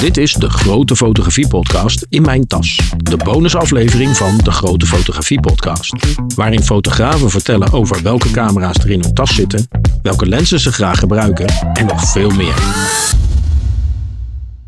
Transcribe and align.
Dit 0.00 0.16
is 0.16 0.32
de 0.32 0.50
Grote 0.50 0.96
Fotografie 0.96 1.48
Podcast 1.48 2.06
in 2.08 2.22
mijn 2.22 2.46
tas. 2.46 2.92
De 2.96 3.16
bonusaflevering 3.16 4.16
van 4.16 4.38
de 4.38 4.50
Grote 4.50 4.86
Fotografie 4.86 5.40
Podcast. 5.40 5.94
Waarin 6.34 6.62
fotografen 6.62 7.30
vertellen 7.30 7.72
over 7.72 8.02
welke 8.02 8.30
camera's 8.30 8.76
er 8.76 8.90
in 8.90 9.00
hun 9.02 9.14
tas 9.14 9.34
zitten, 9.34 9.68
welke 10.02 10.26
lenzen 10.26 10.60
ze 10.60 10.72
graag 10.72 10.98
gebruiken 10.98 11.46
en 11.72 11.86
nog 11.86 12.10
veel 12.10 12.30
meer. 12.30 12.54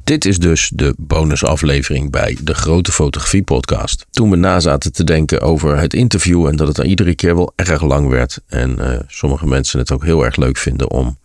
Dit 0.04 0.24
is 0.24 0.38
dus 0.38 0.70
de 0.74 0.94
bonusaflevering 0.98 2.10
bij 2.10 2.36
de 2.42 2.54
Grote 2.54 2.92
Fotografie 2.92 3.42
Podcast. 3.42 4.06
Toen 4.10 4.30
we 4.30 4.36
na 4.36 4.60
zaten 4.60 4.92
te 4.92 5.04
denken 5.04 5.40
over 5.40 5.78
het 5.78 5.94
interview 5.94 6.46
en 6.46 6.56
dat 6.56 6.66
het 6.66 6.76
dan 6.76 6.86
iedere 6.86 7.14
keer 7.14 7.36
wel 7.36 7.52
erg 7.56 7.82
lang 7.82 8.08
werd. 8.08 8.40
En 8.46 8.78
eh, 8.78 9.00
sommige 9.06 9.46
mensen 9.46 9.78
het 9.78 9.92
ook 9.92 10.04
heel 10.04 10.24
erg 10.24 10.36
leuk 10.36 10.56
vinden 10.56 10.90
om 10.90 11.18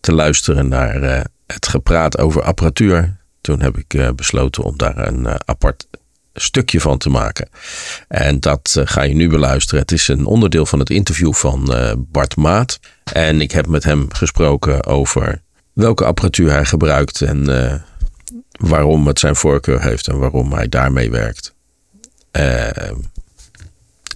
te 0.00 0.12
luisteren 0.12 0.68
naar 0.68 1.02
eh, 1.02 1.20
het 1.46 1.68
gepraat 1.68 2.18
over 2.18 2.42
apparatuur. 2.42 3.16
Toen 3.40 3.60
heb 3.60 3.78
ik 3.78 3.94
eh, 3.94 4.08
besloten 4.10 4.62
om 4.62 4.76
daar 4.76 5.06
een 5.06 5.28
apart 5.44 5.86
stukje 6.34 6.80
van 6.80 6.98
te 6.98 7.08
maken. 7.08 7.48
En 8.08 8.40
dat 8.40 8.80
ga 8.84 9.02
je 9.02 9.14
nu 9.14 9.28
beluisteren. 9.28 9.80
Het 9.80 9.92
is 9.92 10.08
een 10.08 10.26
onderdeel 10.26 10.66
van 10.66 10.78
het 10.78 10.90
interview 10.90 11.32
van 11.32 11.74
Bart 11.98 12.36
Maat. 12.36 12.78
En 13.12 13.40
ik 13.40 13.52
heb 13.52 13.66
met 13.66 13.84
hem 13.84 14.12
gesproken 14.12 14.84
over 14.84 15.42
welke 15.72 16.04
apparatuur 16.04 16.50
hij 16.50 16.64
gebruikt 16.64 17.20
en 17.20 17.44
waarom 18.50 19.06
het 19.06 19.18
zijn 19.18 19.36
voorkeur 19.36 19.82
heeft 19.82 20.08
en 20.08 20.18
waarom 20.18 20.52
hij 20.52 20.68
daarmee 20.68 21.10
werkt. 21.10 21.54
Uh, 22.32 22.68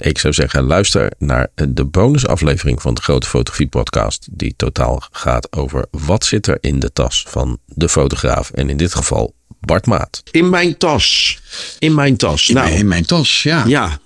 ik 0.00 0.18
zou 0.18 0.34
zeggen, 0.34 0.62
luister 0.62 1.12
naar 1.18 1.48
de 1.68 1.84
bonusaflevering 1.84 2.82
van 2.82 2.94
de 2.94 3.02
Grote 3.02 3.26
Fotografie 3.26 3.68
Podcast, 3.68 4.28
die 4.30 4.54
totaal 4.56 5.02
gaat 5.10 5.56
over 5.56 5.86
wat 5.90 6.24
zit 6.24 6.46
er 6.46 6.58
in 6.60 6.78
de 6.78 6.92
tas 6.92 7.24
van 7.28 7.58
de 7.66 7.88
fotograaf. 7.88 8.50
En 8.50 8.70
in 8.70 8.76
dit 8.76 8.94
geval 8.94 9.34
Bart 9.60 9.86
Maat. 9.86 10.22
In 10.30 10.50
mijn 10.50 10.76
tas. 10.76 11.38
In 11.78 11.94
mijn 11.94 12.16
tas. 12.16 12.48
In, 12.48 12.54
nou, 12.54 12.70
in 12.70 12.88
mijn 12.88 13.04
tas, 13.04 13.42
ja. 13.42 13.64
Ja. 13.66 13.98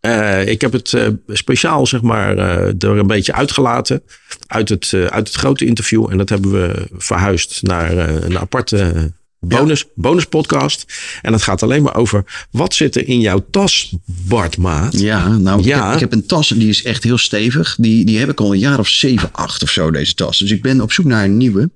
Uh, 0.00 0.46
ik 0.46 0.60
heb 0.60 0.72
het 0.72 0.92
uh, 0.92 1.08
speciaal, 1.26 1.86
zeg 1.86 2.02
maar, 2.02 2.36
uh, 2.36 2.66
er 2.66 2.98
een 2.98 3.06
beetje 3.06 3.32
uitgelaten. 3.32 4.02
Uit 4.46 4.68
het, 4.68 4.92
uit 4.94 5.28
het 5.28 5.36
grote 5.36 5.64
interview. 5.64 6.10
En 6.10 6.18
dat 6.18 6.28
hebben 6.28 6.52
we 6.52 6.86
verhuisd 6.92 7.62
naar 7.62 7.98
een 7.98 8.38
aparte 8.38 9.12
Bonus, 9.46 9.84
bonus 9.94 10.26
podcast. 10.26 10.84
En 11.22 11.32
het 11.32 11.42
gaat 11.42 11.62
alleen 11.62 11.82
maar 11.82 11.96
over 11.96 12.46
wat 12.50 12.74
zit 12.74 12.96
er 12.96 13.08
in 13.08 13.20
jouw 13.20 13.44
tas, 13.50 13.96
Bart 14.04 14.56
Maat. 14.56 15.00
Ja, 15.00 15.28
nou, 15.28 15.62
ja. 15.62 15.76
Ik, 15.76 15.84
heb, 15.84 15.94
ik 15.94 16.00
heb 16.00 16.12
een 16.12 16.26
tas 16.26 16.50
en 16.50 16.58
die 16.58 16.68
is 16.68 16.82
echt 16.82 17.02
heel 17.02 17.18
stevig. 17.18 17.76
Die, 17.78 18.04
die 18.04 18.18
heb 18.18 18.30
ik 18.30 18.40
al 18.40 18.52
een 18.52 18.58
jaar 18.58 18.78
of 18.78 18.88
zeven, 18.88 19.28
acht 19.32 19.62
of 19.62 19.70
zo, 19.70 19.90
deze 19.90 20.14
tas. 20.14 20.38
Dus 20.38 20.50
ik 20.50 20.62
ben 20.62 20.80
op 20.80 20.92
zoek 20.92 21.06
naar 21.06 21.24
een 21.24 21.36
nieuwe. 21.36 21.70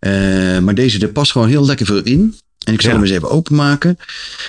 Uh, 0.00 0.58
maar 0.58 0.74
deze, 0.74 0.98
er 0.98 1.08
past 1.08 1.32
gewoon 1.32 1.48
heel 1.48 1.66
lekker 1.66 1.86
veel 1.86 2.02
in. 2.02 2.34
En 2.66 2.72
ik 2.72 2.80
zal 2.80 2.92
hem 2.92 3.02
eens 3.02 3.10
even 3.10 3.30
openmaken. 3.30 3.98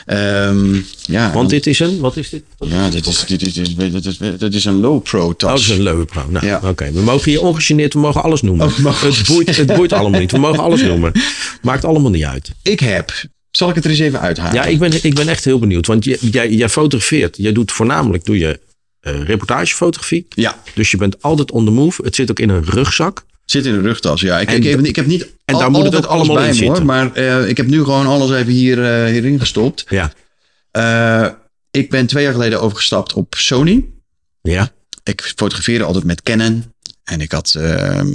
Um, 0.06 0.86
ja, 1.02 1.32
Want 1.34 1.50
dit 1.50 1.68
is 1.68 1.80
een, 1.80 2.00
wat 2.00 2.18
is 2.18 2.30
dit? 2.30 2.44
ja, 2.60 2.90
dit 2.90 3.06
is, 3.06 3.26
dit, 3.26 3.42
is, 3.42 3.54
dit, 3.54 4.06
is, 4.06 4.18
dit 4.38 4.54
is 4.54 4.66
een 4.66 4.80
low 4.80 5.04
pro 5.04 5.34
tas. 5.34 5.50
Oh, 5.50 5.56
dat 5.56 5.66
is 5.66 5.70
een 5.70 5.84
low 5.84 6.06
pro. 6.06 6.26
Nou, 6.30 6.46
ja. 6.46 6.60
oké. 6.64 6.92
We 6.92 7.02
mogen 7.02 7.32
hier 7.32 7.42
ongegeneerd, 7.42 7.94
we 7.94 8.00
mogen 8.00 8.24
alles 8.24 8.42
noemen. 8.42 8.68
Oh, 8.68 9.02
het, 9.02 9.28
boeit, 9.28 9.58
het 9.58 9.76
boeit 9.76 9.94
allemaal 10.00 10.20
niet. 10.20 10.32
We 10.32 10.38
mogen 10.38 10.60
alles 10.60 10.82
noemen. 10.82 11.12
Maakt 11.62 11.86
allemaal 11.86 12.12
niet 12.12 12.24
uit. 12.24 12.52
Ik 12.62 12.80
heb, 12.80 13.12
zal 13.52 13.70
ik 13.70 13.76
het 13.76 13.84
er 13.84 13.90
eens 13.90 14.00
even 14.00 14.20
uithalen? 14.20 14.54
Ja, 14.54 14.66
ik 14.66 14.80
ben, 14.80 15.04
ik 15.04 15.16
ben 15.16 15.28
echt 15.28 15.46
heel 15.46 15.60
benieuwd. 15.60 15.86
Want 15.86 16.06
jij, 16.06 16.18
jij, 16.32 16.50
jij 16.50 16.70
fotografeert, 16.70 17.38
jij 17.38 17.52
doet 17.52 17.72
voornamelijk, 17.72 18.26
doe 18.26 18.38
je 18.38 18.60
uh, 19.02 19.24
reportagefotografie. 19.24 20.26
Ja. 20.30 20.62
Dus 20.74 20.92
je 20.92 20.98
bent 20.98 21.22
altijd 21.22 21.52
on 21.52 21.66
the 21.66 21.72
move. 21.72 22.02
Het 22.04 22.16
zit 22.16 22.30
ook 22.30 22.40
in 22.40 22.50
een 22.50 22.66
rugzak. 22.66 23.26
Zit 23.48 23.66
in 23.66 23.74
een 23.74 23.82
rugtas, 23.82 24.22
ja. 24.22 24.40
Ik, 24.40 24.52
ik, 24.52 24.64
heb, 24.64 24.80
ik 24.80 24.96
heb 24.96 25.06
niet 25.06 25.28
en 25.46 25.54
al, 25.54 25.60
daar 25.60 25.72
moet 25.72 25.94
het 25.94 26.08
allemaal 26.08 26.36
bij 26.36 26.56
in 26.56 26.68
Hoor, 26.68 26.86
maar 26.86 27.18
uh, 27.18 27.50
ik 27.50 27.58
heb 27.58 27.68
nu 27.68 27.84
gewoon 27.84 28.06
alles 28.06 28.32
even 28.32 28.54
hier, 28.54 28.78
uh, 28.78 29.12
hierin 29.12 29.40
gestopt. 29.40 29.86
Ja. 29.90 30.14
Uh, 30.72 31.30
ik 31.72 31.90
ben 31.90 32.08
twee 32.08 32.24
jaar 32.24 32.34
geleden 32.34 32.62
overgestapt 32.62 33.14
op 33.14 33.36
Sony. 33.38 33.86
Ja. 34.42 34.72
Ik 35.04 35.22
fotografeerde 35.22 35.84
altijd 35.84 36.04
met 36.04 36.22
Canon. 36.22 36.74
En 37.04 37.22
ik 37.22 37.32
had, 37.32 37.58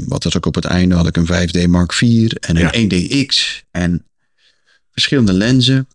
wat 0.07 0.25
was 0.25 0.37
ook 0.37 0.47
op 0.47 0.55
het 0.55 0.65
einde, 0.65 0.95
had 0.95 1.07
ik 1.07 1.17
een 1.17 1.49
5D 1.49 1.69
Mark 1.69 1.93
IV 1.93 2.31
en 2.33 2.57
een 2.57 2.89
ja. 2.89 3.25
1DX. 3.27 3.61
En 3.71 4.07
verschillende 4.91 5.33
lenzen. 5.33 5.89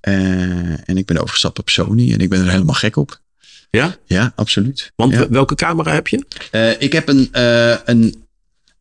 en 0.00 0.96
ik 0.96 1.06
ben 1.06 1.18
overgestapt 1.18 1.58
op 1.58 1.68
Sony 1.68 2.12
en 2.12 2.18
ik 2.18 2.28
ben 2.28 2.40
er 2.40 2.50
helemaal 2.50 2.74
gek 2.74 2.96
op. 2.96 3.20
Ja? 3.70 3.96
Ja, 4.06 4.32
absoluut. 4.36 4.92
Want 4.96 5.12
ja. 5.12 5.28
welke 5.28 5.54
camera 5.54 5.92
heb 5.92 6.08
je? 6.08 6.24
Uh, 6.52 6.70
ik 6.80 6.92
heb 6.92 7.08
een, 7.08 7.28
uh, 7.32 7.76
een, 7.84 8.24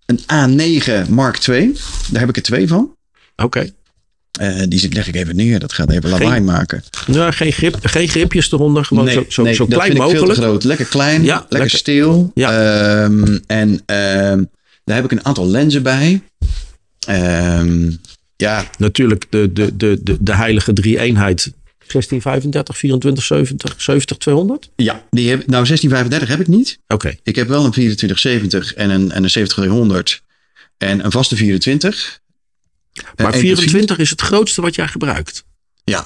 een 0.05 0.19
A9 0.19 1.09
Mark 1.09 1.47
II. 1.47 1.77
Daar 2.11 2.19
heb 2.19 2.29
ik 2.29 2.35
er 2.35 2.41
twee 2.41 2.67
van. 2.67 2.95
Oké. 3.35 3.43
Okay. 3.43 3.73
Uh, 4.41 4.63
die 4.67 4.93
leg 4.93 5.07
ik 5.07 5.15
even 5.15 5.35
neer. 5.35 5.59
Dat 5.59 5.73
gaat 5.73 5.91
even 5.91 6.09
lawaai 6.09 6.31
geen, 6.31 6.43
maken. 6.43 6.83
Nou, 7.07 7.31
geen, 7.31 7.51
grip, 7.51 7.77
geen 7.81 8.07
gripjes 8.07 8.51
eronder. 8.51 8.85
Gewoon 8.85 9.05
nee, 9.05 9.13
zo, 9.13 9.25
zo, 9.27 9.43
nee, 9.43 9.53
zo 9.53 9.65
klein 9.65 9.97
mogelijk. 9.97 10.25
Veel 10.25 10.33
te 10.33 10.41
groot. 10.41 10.63
Lekker 10.63 10.85
klein. 10.85 11.23
Ja, 11.23 11.35
lekker, 11.35 11.57
lekker 11.59 11.77
stil. 11.77 12.31
Ja. 12.33 13.03
Um, 13.03 13.43
en 13.47 13.69
um, 13.69 14.49
daar 14.83 14.95
heb 14.95 15.03
ik 15.03 15.11
een 15.11 15.25
aantal 15.25 15.47
lenzen 15.47 15.83
bij. 15.83 16.21
Um, 17.09 17.99
ja. 18.35 18.65
Natuurlijk 18.77 19.25
de, 19.29 19.53
de, 19.53 19.77
de, 19.77 19.99
de, 20.03 20.17
de 20.19 20.35
heilige 20.35 20.73
drie-eenheid 20.73 21.51
1635, 21.91 22.75
2470, 22.75 23.81
70, 23.81 24.17
200? 24.17 24.69
Ja, 24.75 25.03
die 25.09 25.29
heb, 25.29 25.47
nou 25.47 25.65
1635 25.65 26.27
heb 26.27 26.39
ik 26.39 26.47
niet. 26.47 26.79
Oké. 26.83 26.93
Okay. 26.93 27.19
Ik 27.23 27.35
heb 27.35 27.47
wel 27.47 27.65
een 27.65 27.71
2470 27.71 28.73
en 28.73 28.89
een, 28.89 29.11
en 29.11 29.23
een 29.23 29.29
70200 29.29 30.21
en 30.77 31.05
een 31.05 31.11
vaste 31.11 31.35
24. 31.35 32.19
Maar 33.15 33.33
uh, 33.33 33.39
24 33.39 33.97
is 33.97 34.09
het 34.09 34.21
grootste 34.21 34.61
wat 34.61 34.75
jij 34.75 34.87
gebruikt? 34.87 35.45
Ja. 35.83 35.99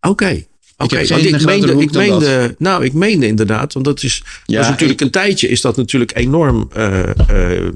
Oké. 0.00 0.08
Okay. 0.08 0.46
Oké, 0.76 0.94
okay. 0.94 1.20
ik, 1.20 1.34
ik 1.34 1.44
meende, 1.44 1.80
ik 1.80 1.92
meende 1.92 2.54
nou, 2.58 2.84
ik 2.84 2.92
meende 2.92 3.26
inderdaad, 3.26 3.72
want 3.72 3.84
dat 3.84 4.02
is, 4.02 4.22
ja, 4.24 4.54
dat 4.54 4.64
is 4.64 4.70
natuurlijk 4.70 5.00
ik, 5.00 5.06
een 5.06 5.12
tijdje, 5.12 5.48
is 5.48 5.60
dat 5.60 5.76
natuurlijk 5.76 6.16
enorm 6.16 6.70
uh, 6.76 7.02
uh, 7.30 7.68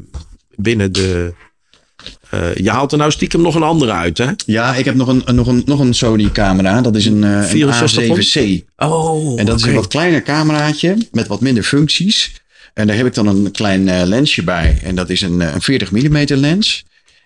binnen 0.54 0.92
de, 0.92 1.34
uh, 2.34 2.54
je 2.54 2.70
haalt 2.70 2.92
er 2.92 2.98
nou 2.98 3.10
stiekem 3.10 3.42
nog 3.42 3.54
een 3.54 3.62
andere 3.62 3.92
uit, 3.92 4.18
hè? 4.18 4.30
Ja, 4.46 4.74
ik 4.74 4.84
heb 4.84 4.94
nog 4.94 5.08
een, 5.08 5.22
nog 5.34 5.46
een, 5.46 5.62
nog 5.66 5.80
een 5.80 5.94
Sony-camera. 5.94 6.80
Dat 6.80 6.96
is 6.96 7.06
een, 7.06 7.22
uh, 7.22 7.52
een 7.52 7.72
A7C. 7.72 8.64
Oh, 8.76 9.40
En 9.40 9.46
dat 9.46 9.58
is 9.58 9.64
een 9.64 9.74
wat 9.74 9.86
kleiner 9.86 10.22
cameraatje 10.22 10.96
met 11.12 11.26
wat 11.26 11.40
minder 11.40 11.62
functies. 11.62 12.32
En 12.74 12.86
daar 12.86 12.96
heb 12.96 13.06
ik 13.06 13.14
dan 13.14 13.26
een 13.26 13.50
klein 13.50 13.88
uh, 13.88 14.02
lensje 14.04 14.42
bij. 14.42 14.78
En 14.82 14.94
dat 14.94 15.10
is 15.10 15.20
een, 15.20 15.40
een 15.40 15.62
40 15.62 15.90
mm 15.90 16.24
lens. 16.28 16.84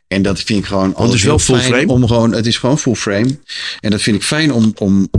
En 0.09 0.23
dat 0.23 0.41
vind 0.41 0.59
ik 0.59 0.67
gewoon 0.67 0.95
altijd 0.95 1.19
is 1.19 1.25
wel 1.25 1.39
full 1.39 1.59
frame. 1.59 1.87
om 1.87 2.07
gewoon. 2.07 2.33
Het 2.33 2.47
is 2.47 2.57
gewoon 2.57 2.79
full 2.79 2.95
frame. 2.95 3.39
En 3.81 3.91
dat 3.91 4.03
vind 4.03 4.17
ik 4.17 4.23
fijn 4.23 4.53
om, 4.53 4.73
om, 4.79 5.11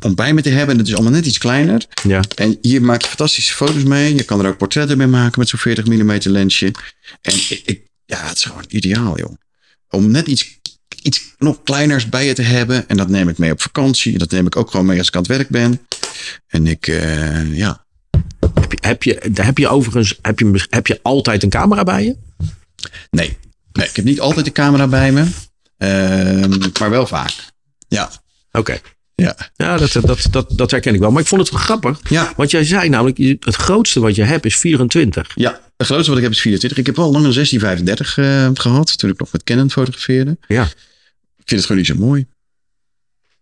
om 0.00 0.14
bij 0.14 0.34
me 0.34 0.42
te 0.42 0.48
hebben. 0.48 0.70
En 0.70 0.78
het 0.78 0.88
is 0.88 0.94
allemaal 0.94 1.12
net 1.12 1.26
iets 1.26 1.38
kleiner. 1.38 1.86
Ja. 2.02 2.20
En 2.34 2.58
hier 2.60 2.82
maak 2.82 3.02
je 3.02 3.08
fantastische 3.08 3.54
foto's 3.54 3.82
mee. 3.82 4.14
Je 4.14 4.22
kan 4.22 4.40
er 4.40 4.46
ook 4.46 4.56
portretten 4.56 4.98
mee 4.98 5.06
maken 5.06 5.38
met 5.38 5.48
zo'n 5.48 5.58
40 5.58 5.86
mm 5.86 6.18
lensje. 6.22 6.72
En 7.22 7.34
ik, 7.34 7.62
ik 7.64 7.80
ja, 8.06 8.26
het 8.26 8.36
is 8.36 8.44
gewoon 8.44 8.64
ideaal, 8.68 9.18
joh. 9.18 9.34
Om 9.88 10.10
net 10.10 10.26
iets, 10.26 10.58
iets 11.02 11.34
nog 11.38 11.62
kleiners 11.62 12.08
bij 12.08 12.26
je 12.26 12.34
te 12.34 12.42
hebben. 12.42 12.88
En 12.88 12.96
dat 12.96 13.08
neem 13.08 13.28
ik 13.28 13.38
mee 13.38 13.52
op 13.52 13.62
vakantie. 13.62 14.12
En 14.12 14.18
dat 14.18 14.30
neem 14.30 14.46
ik 14.46 14.56
ook 14.56 14.70
gewoon 14.70 14.86
mee 14.86 14.98
als 14.98 15.08
ik 15.08 15.14
aan 15.14 15.22
het 15.22 15.30
werk 15.30 15.48
ben. 15.48 15.86
En 16.46 16.66
ik, 16.66 16.86
uh, 16.86 17.56
ja. 17.56 17.84
Heb 18.54 18.72
je, 18.72 18.78
heb 18.80 19.02
je, 19.02 19.30
heb 19.34 19.58
je 19.58 19.68
overigens, 19.68 20.18
heb 20.22 20.38
je, 20.38 20.66
heb 20.70 20.86
je 20.86 20.98
altijd 21.02 21.42
een 21.42 21.50
camera 21.50 21.82
bij 21.82 22.04
je? 22.04 22.16
Nee. 23.10 23.36
Nee, 23.72 23.88
ik 23.88 23.96
heb 23.96 24.04
niet 24.04 24.20
altijd 24.20 24.46
een 24.46 24.52
camera 24.52 24.86
bij 24.86 25.12
me. 25.12 25.26
Uh, 25.78 26.70
maar 26.80 26.90
wel 26.90 27.06
vaak. 27.06 27.32
Ja. 27.88 28.10
Oké. 28.48 28.58
Okay. 28.58 28.80
Ja, 29.22 29.36
ja 29.54 29.76
dat, 29.76 29.92
dat, 29.92 30.26
dat, 30.30 30.52
dat 30.56 30.70
herken 30.70 30.94
ik 30.94 31.00
wel. 31.00 31.10
Maar 31.10 31.22
ik 31.22 31.28
vond 31.28 31.40
het 31.40 31.50
wel 31.50 31.60
grappig. 31.60 32.00
Ja. 32.08 32.32
Want 32.36 32.50
jij 32.50 32.64
zei 32.64 32.88
namelijk, 32.88 33.18
het 33.40 33.54
grootste 33.54 34.00
wat 34.00 34.14
je 34.14 34.22
hebt 34.22 34.44
is 34.44 34.56
24. 34.56 35.32
Ja, 35.34 35.60
het 35.76 35.86
grootste 35.86 36.08
wat 36.08 36.16
ik 36.16 36.22
heb 36.24 36.32
is 36.32 36.40
24. 36.40 36.78
Ik 36.78 36.86
heb 36.86 36.96
wel 36.96 37.10
lang 37.10 37.24
een 37.24 37.32
1635 37.32 38.16
uh, 38.16 38.50
gehad. 38.54 38.98
Toen 38.98 39.10
ik 39.10 39.18
nog 39.18 39.32
met 39.32 39.44
Canon 39.44 39.70
fotografeerde. 39.70 40.36
Ja. 40.48 40.62
Ik 40.62 41.52
vind 41.52 41.60
het 41.60 41.60
gewoon 41.60 41.76
niet 41.76 41.86
zo 41.86 41.94
mooi. 41.94 42.26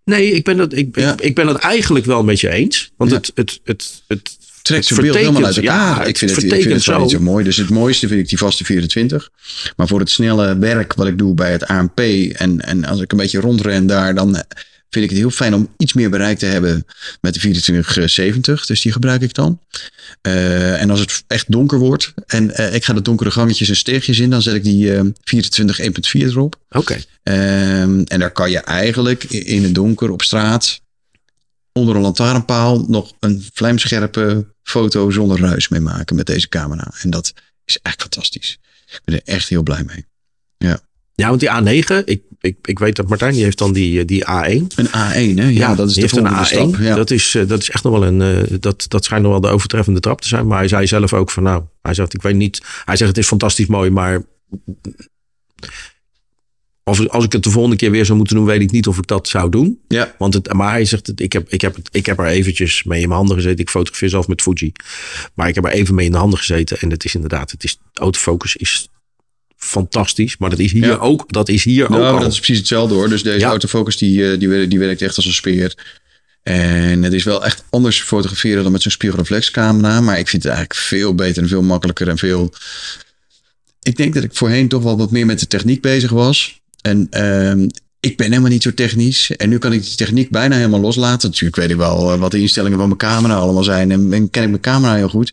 Nee, 0.05 0.31
ik 0.31 0.45
ben 0.45 0.59
het, 0.59 0.77
ik, 0.77 0.99
ja. 0.99 1.15
ik 1.21 1.35
ben 1.35 1.47
het 1.47 1.57
eigenlijk 1.57 2.05
wel 2.05 2.25
met 2.25 2.41
je 2.41 2.51
eens. 2.51 2.93
Want 2.97 3.11
ja. 3.11 3.17
het, 3.17 3.31
het, 3.35 3.61
het, 3.65 4.03
het 4.07 4.37
trekt 4.63 4.87
zijn 4.87 5.01
beeld 5.01 5.17
helemaal 5.17 5.45
uit 5.45 5.57
elkaar. 5.57 5.99
Ja, 5.99 6.05
ik 6.05 6.19
vind 6.19 6.31
het, 6.31 6.45
ik 6.45 6.63
vind 6.63 6.75
het 6.75 6.83
zo. 6.83 7.01
niet 7.01 7.11
zo 7.11 7.21
mooi. 7.21 7.45
Dus 7.45 7.57
het 7.57 7.71
mooiste 7.71 8.09
vind 8.09 8.21
ik 8.21 8.29
die 8.29 8.39
vaste 8.39 8.65
24. 8.65 9.31
Maar 9.77 9.87
voor 9.87 10.01
het 10.01 10.11
snelle 10.11 10.59
werk 10.59 10.95
wat 10.95 11.07
ik 11.07 11.19
doe 11.19 11.35
bij 11.35 11.53
het 11.53 11.67
ANP... 11.67 11.99
en, 11.99 12.61
en 12.61 12.85
als 12.85 13.01
ik 13.01 13.13
een 13.13 13.19
beetje 13.19 13.41
rondren 13.41 13.87
daar... 13.87 14.15
dan 14.15 14.45
vind 14.95 15.05
ik 15.05 15.11
het 15.11 15.21
heel 15.21 15.31
fijn 15.31 15.55
om 15.55 15.69
iets 15.77 15.93
meer 15.93 16.11
bereik 16.11 16.39
te 16.39 16.47
hebben 16.47 16.87
met 17.21 17.35
de 17.35 17.41
2470. 17.41 18.67
Dus 18.67 18.83
die 18.83 18.93
gebruik 18.93 19.23
ik 19.23 19.35
dan. 19.35 19.61
Uh, 20.23 20.81
en 20.81 20.91
als 20.91 21.01
het 21.01 21.25
echt 21.27 21.53
donker 21.53 21.79
wordt 21.79 22.15
en 22.27 22.51
uh, 22.61 22.75
ik 22.75 22.85
ga 22.85 22.93
de 22.93 23.03
donkere 23.03 23.31
gangetjes 23.31 23.69
en 23.69 23.77
steegjes 23.77 24.19
in, 24.19 24.31
dan 24.31 24.43
zet 24.43 24.55
ik 24.55 24.63
die 24.63 24.93
uh, 24.93 25.01
24 25.25 25.81
1.4 25.81 25.87
erop. 26.13 26.57
Oké. 26.69 26.79
Okay. 26.79 27.05
en 28.05 28.19
daar 28.19 28.33
kan 28.33 28.51
je 28.51 28.59
eigenlijk 28.59 29.25
in 29.25 29.63
het 29.63 29.75
donker 29.75 30.11
op 30.11 30.23
straat 30.23 30.81
onder 31.73 31.97
een 31.97 32.03
lantaarnpaal 32.03 32.85
nog 32.89 33.13
een 33.21 33.45
vlijmscherpe 33.53 34.47
foto 34.63 35.11
zonder 35.11 35.41
ruis 35.41 35.69
mee 35.69 35.81
maken 35.81 36.17
met 36.17 36.27
deze 36.27 36.49
camera. 36.49 36.93
En 37.01 37.11
dat 37.11 37.33
is 37.65 37.79
echt 37.83 38.01
fantastisch. 38.01 38.59
Ik 38.87 39.01
ben 39.05 39.15
er 39.15 39.23
echt 39.25 39.49
heel 39.49 39.63
blij 39.63 39.85
mee. 39.85 40.07
Ja. 40.57 40.81
Ja, 41.15 41.29
want 41.29 41.41
die 41.41 41.83
A9, 41.83 42.05
ik, 42.05 42.23
ik, 42.45 42.57
ik 42.63 42.79
weet 42.79 42.97
dat 42.97 43.09
Martijn, 43.09 43.33
die 43.33 43.43
heeft 43.43 43.59
dan 43.59 43.73
die, 43.73 44.05
die 44.05 44.25
A1. 44.25 44.67
Een 44.75 44.87
A1, 44.87 45.39
hè? 45.39 45.49
Ja, 45.49 45.75
dat 45.75 45.89
is 45.89 45.95
de 45.95 46.09
volgende 46.09 46.37
een 46.39 46.45
A1. 46.45 46.49
Stap. 46.49 46.77
Ja. 46.77 46.95
Dat, 46.95 47.11
is, 47.11 47.37
dat 47.47 47.61
is 47.61 47.71
echt 47.71 47.85
nog 47.85 47.93
wel 47.93 48.05
een, 48.05 48.47
dat, 48.61 48.85
dat 48.89 49.05
schijnt 49.05 49.23
nog 49.23 49.33
wel 49.33 49.41
de 49.41 49.49
overtreffende 49.49 50.01
trap 50.01 50.21
te 50.21 50.29
zijn. 50.29 50.47
Maar 50.47 50.59
hij 50.59 50.69
zei 50.69 50.87
zelf 50.87 51.13
ook 51.13 51.31
van, 51.31 51.43
nou, 51.43 51.63
hij 51.83 51.95
zegt, 51.95 52.15
ik 52.15 52.23
weet 52.23 52.35
niet. 52.35 52.63
Hij 52.85 52.97
zegt, 52.97 53.11
het 53.11 53.19
is 53.19 53.27
fantastisch 53.27 53.67
mooi, 53.67 53.91
maar 53.91 54.23
of 56.85 57.09
als 57.09 57.25
ik 57.25 57.33
het 57.33 57.43
de 57.43 57.51
volgende 57.51 57.77
keer 57.77 57.91
weer 57.91 58.05
zou 58.05 58.19
moeten 58.19 58.37
doen, 58.37 58.45
weet 58.45 58.61
ik 58.61 58.71
niet 58.71 58.87
of 58.87 58.99
ik 58.99 59.07
dat 59.07 59.29
zou 59.29 59.51
doen. 59.51 59.81
Ja. 59.89 60.15
Want 60.19 60.35
het, 60.35 60.53
maar 60.53 60.71
hij 60.71 60.85
zegt, 60.85 61.21
ik 61.21 61.33
heb, 61.33 61.49
ik, 61.49 61.61
heb, 61.61 61.77
ik 61.91 62.07
heb 62.07 62.19
er 62.19 62.27
eventjes 62.27 62.83
mee 62.83 63.01
in 63.01 63.09
mijn 63.09 63.19
handen 63.19 63.37
gezeten. 63.37 63.59
Ik 63.59 63.71
fotografeer 63.71 64.09
zelf 64.09 64.29
met 64.29 64.43
Fuji. 64.43 64.73
Maar 65.35 65.49
ik 65.49 65.55
heb 65.55 65.65
er 65.65 65.71
even 65.71 65.95
mee 65.95 66.07
in 66.07 66.13
de 66.13 66.19
handen 66.19 66.39
gezeten. 66.39 66.79
En 66.79 66.91
het 66.91 67.05
is 67.05 67.15
inderdaad, 67.15 67.51
het 67.51 67.65
is, 67.65 67.79
autofocus 67.93 68.57
is 68.57 68.89
fantastisch. 69.65 70.37
Maar 70.37 70.51
dat 70.51 70.59
is 70.59 70.73
hier 70.73 71.01
ook. 71.01 71.33
Dat 71.33 71.49
is 71.49 71.65
hier 71.65 71.91
nou, 71.91 72.15
ook. 72.15 72.21
Dat 72.21 72.33
is 72.33 72.37
precies 72.37 72.59
hetzelfde 72.59 72.95
hoor. 72.95 73.09
Dus 73.09 73.23
deze 73.23 73.45
autofocus 73.45 73.97
die, 73.97 74.31
eh, 74.31 74.39
die, 74.39 74.69
die 74.69 74.79
werkt 74.79 75.03
echt 75.03 75.17
als 75.17 75.27
een 75.27 75.33
speer. 75.33 75.75
En 76.43 77.03
het 77.03 77.13
is 77.13 77.25
wel 77.25 77.45
echt 77.45 77.65
anders 77.71 78.03
fotograferen 78.03 78.63
dan 78.63 78.73
met 78.73 78.83
zo'n 78.83 78.91
spiegelreflexcamera. 78.91 80.01
Maar 80.01 80.19
ik 80.19 80.29
vind 80.29 80.43
het 80.43 80.53
eigenlijk 80.53 80.81
veel 80.81 81.15
beter 81.15 81.43
en 81.43 81.49
veel 81.49 81.63
makkelijker 81.63 82.09
en 82.09 82.19
veel. 82.19 82.53
Ik 83.83 83.97
denk 83.97 84.15
dat 84.15 84.25
ik 84.25 84.35
voorheen 84.35 84.69
toch 84.69 84.83
wel 84.83 84.97
wat 84.97 85.11
meer 85.11 85.27
met 85.27 85.41
de 85.41 85.47
techniek 85.47 85.81
bezig 85.81 86.11
was. 86.11 86.61
En 86.81 87.07
uh, 87.11 87.67
ik 88.01 88.17
ben 88.17 88.29
helemaal 88.29 88.51
niet 88.51 88.63
zo 88.63 88.75
technisch. 88.75 89.37
En 89.37 89.49
nu 89.49 89.59
kan 89.59 89.73
ik 89.73 89.83
die 89.83 89.95
techniek 89.95 90.31
bijna 90.31 90.57
helemaal 90.57 90.81
loslaten. 90.81 91.29
Natuurlijk 91.29 91.57
weet 91.57 91.71
ik 91.71 91.77
wel 91.77 92.13
eh, 92.13 92.19
wat 92.19 92.31
de 92.31 92.41
instellingen 92.41 92.79
van 92.79 92.87
mijn 92.87 92.99
camera 92.99 93.35
allemaal 93.35 93.65
zijn. 93.65 93.91
En, 93.91 94.13
en 94.13 94.31
ken 94.31 94.43
ik 94.43 94.49
mijn 94.49 94.61
camera 94.61 94.95
heel 94.95 95.09
goed. 95.09 95.33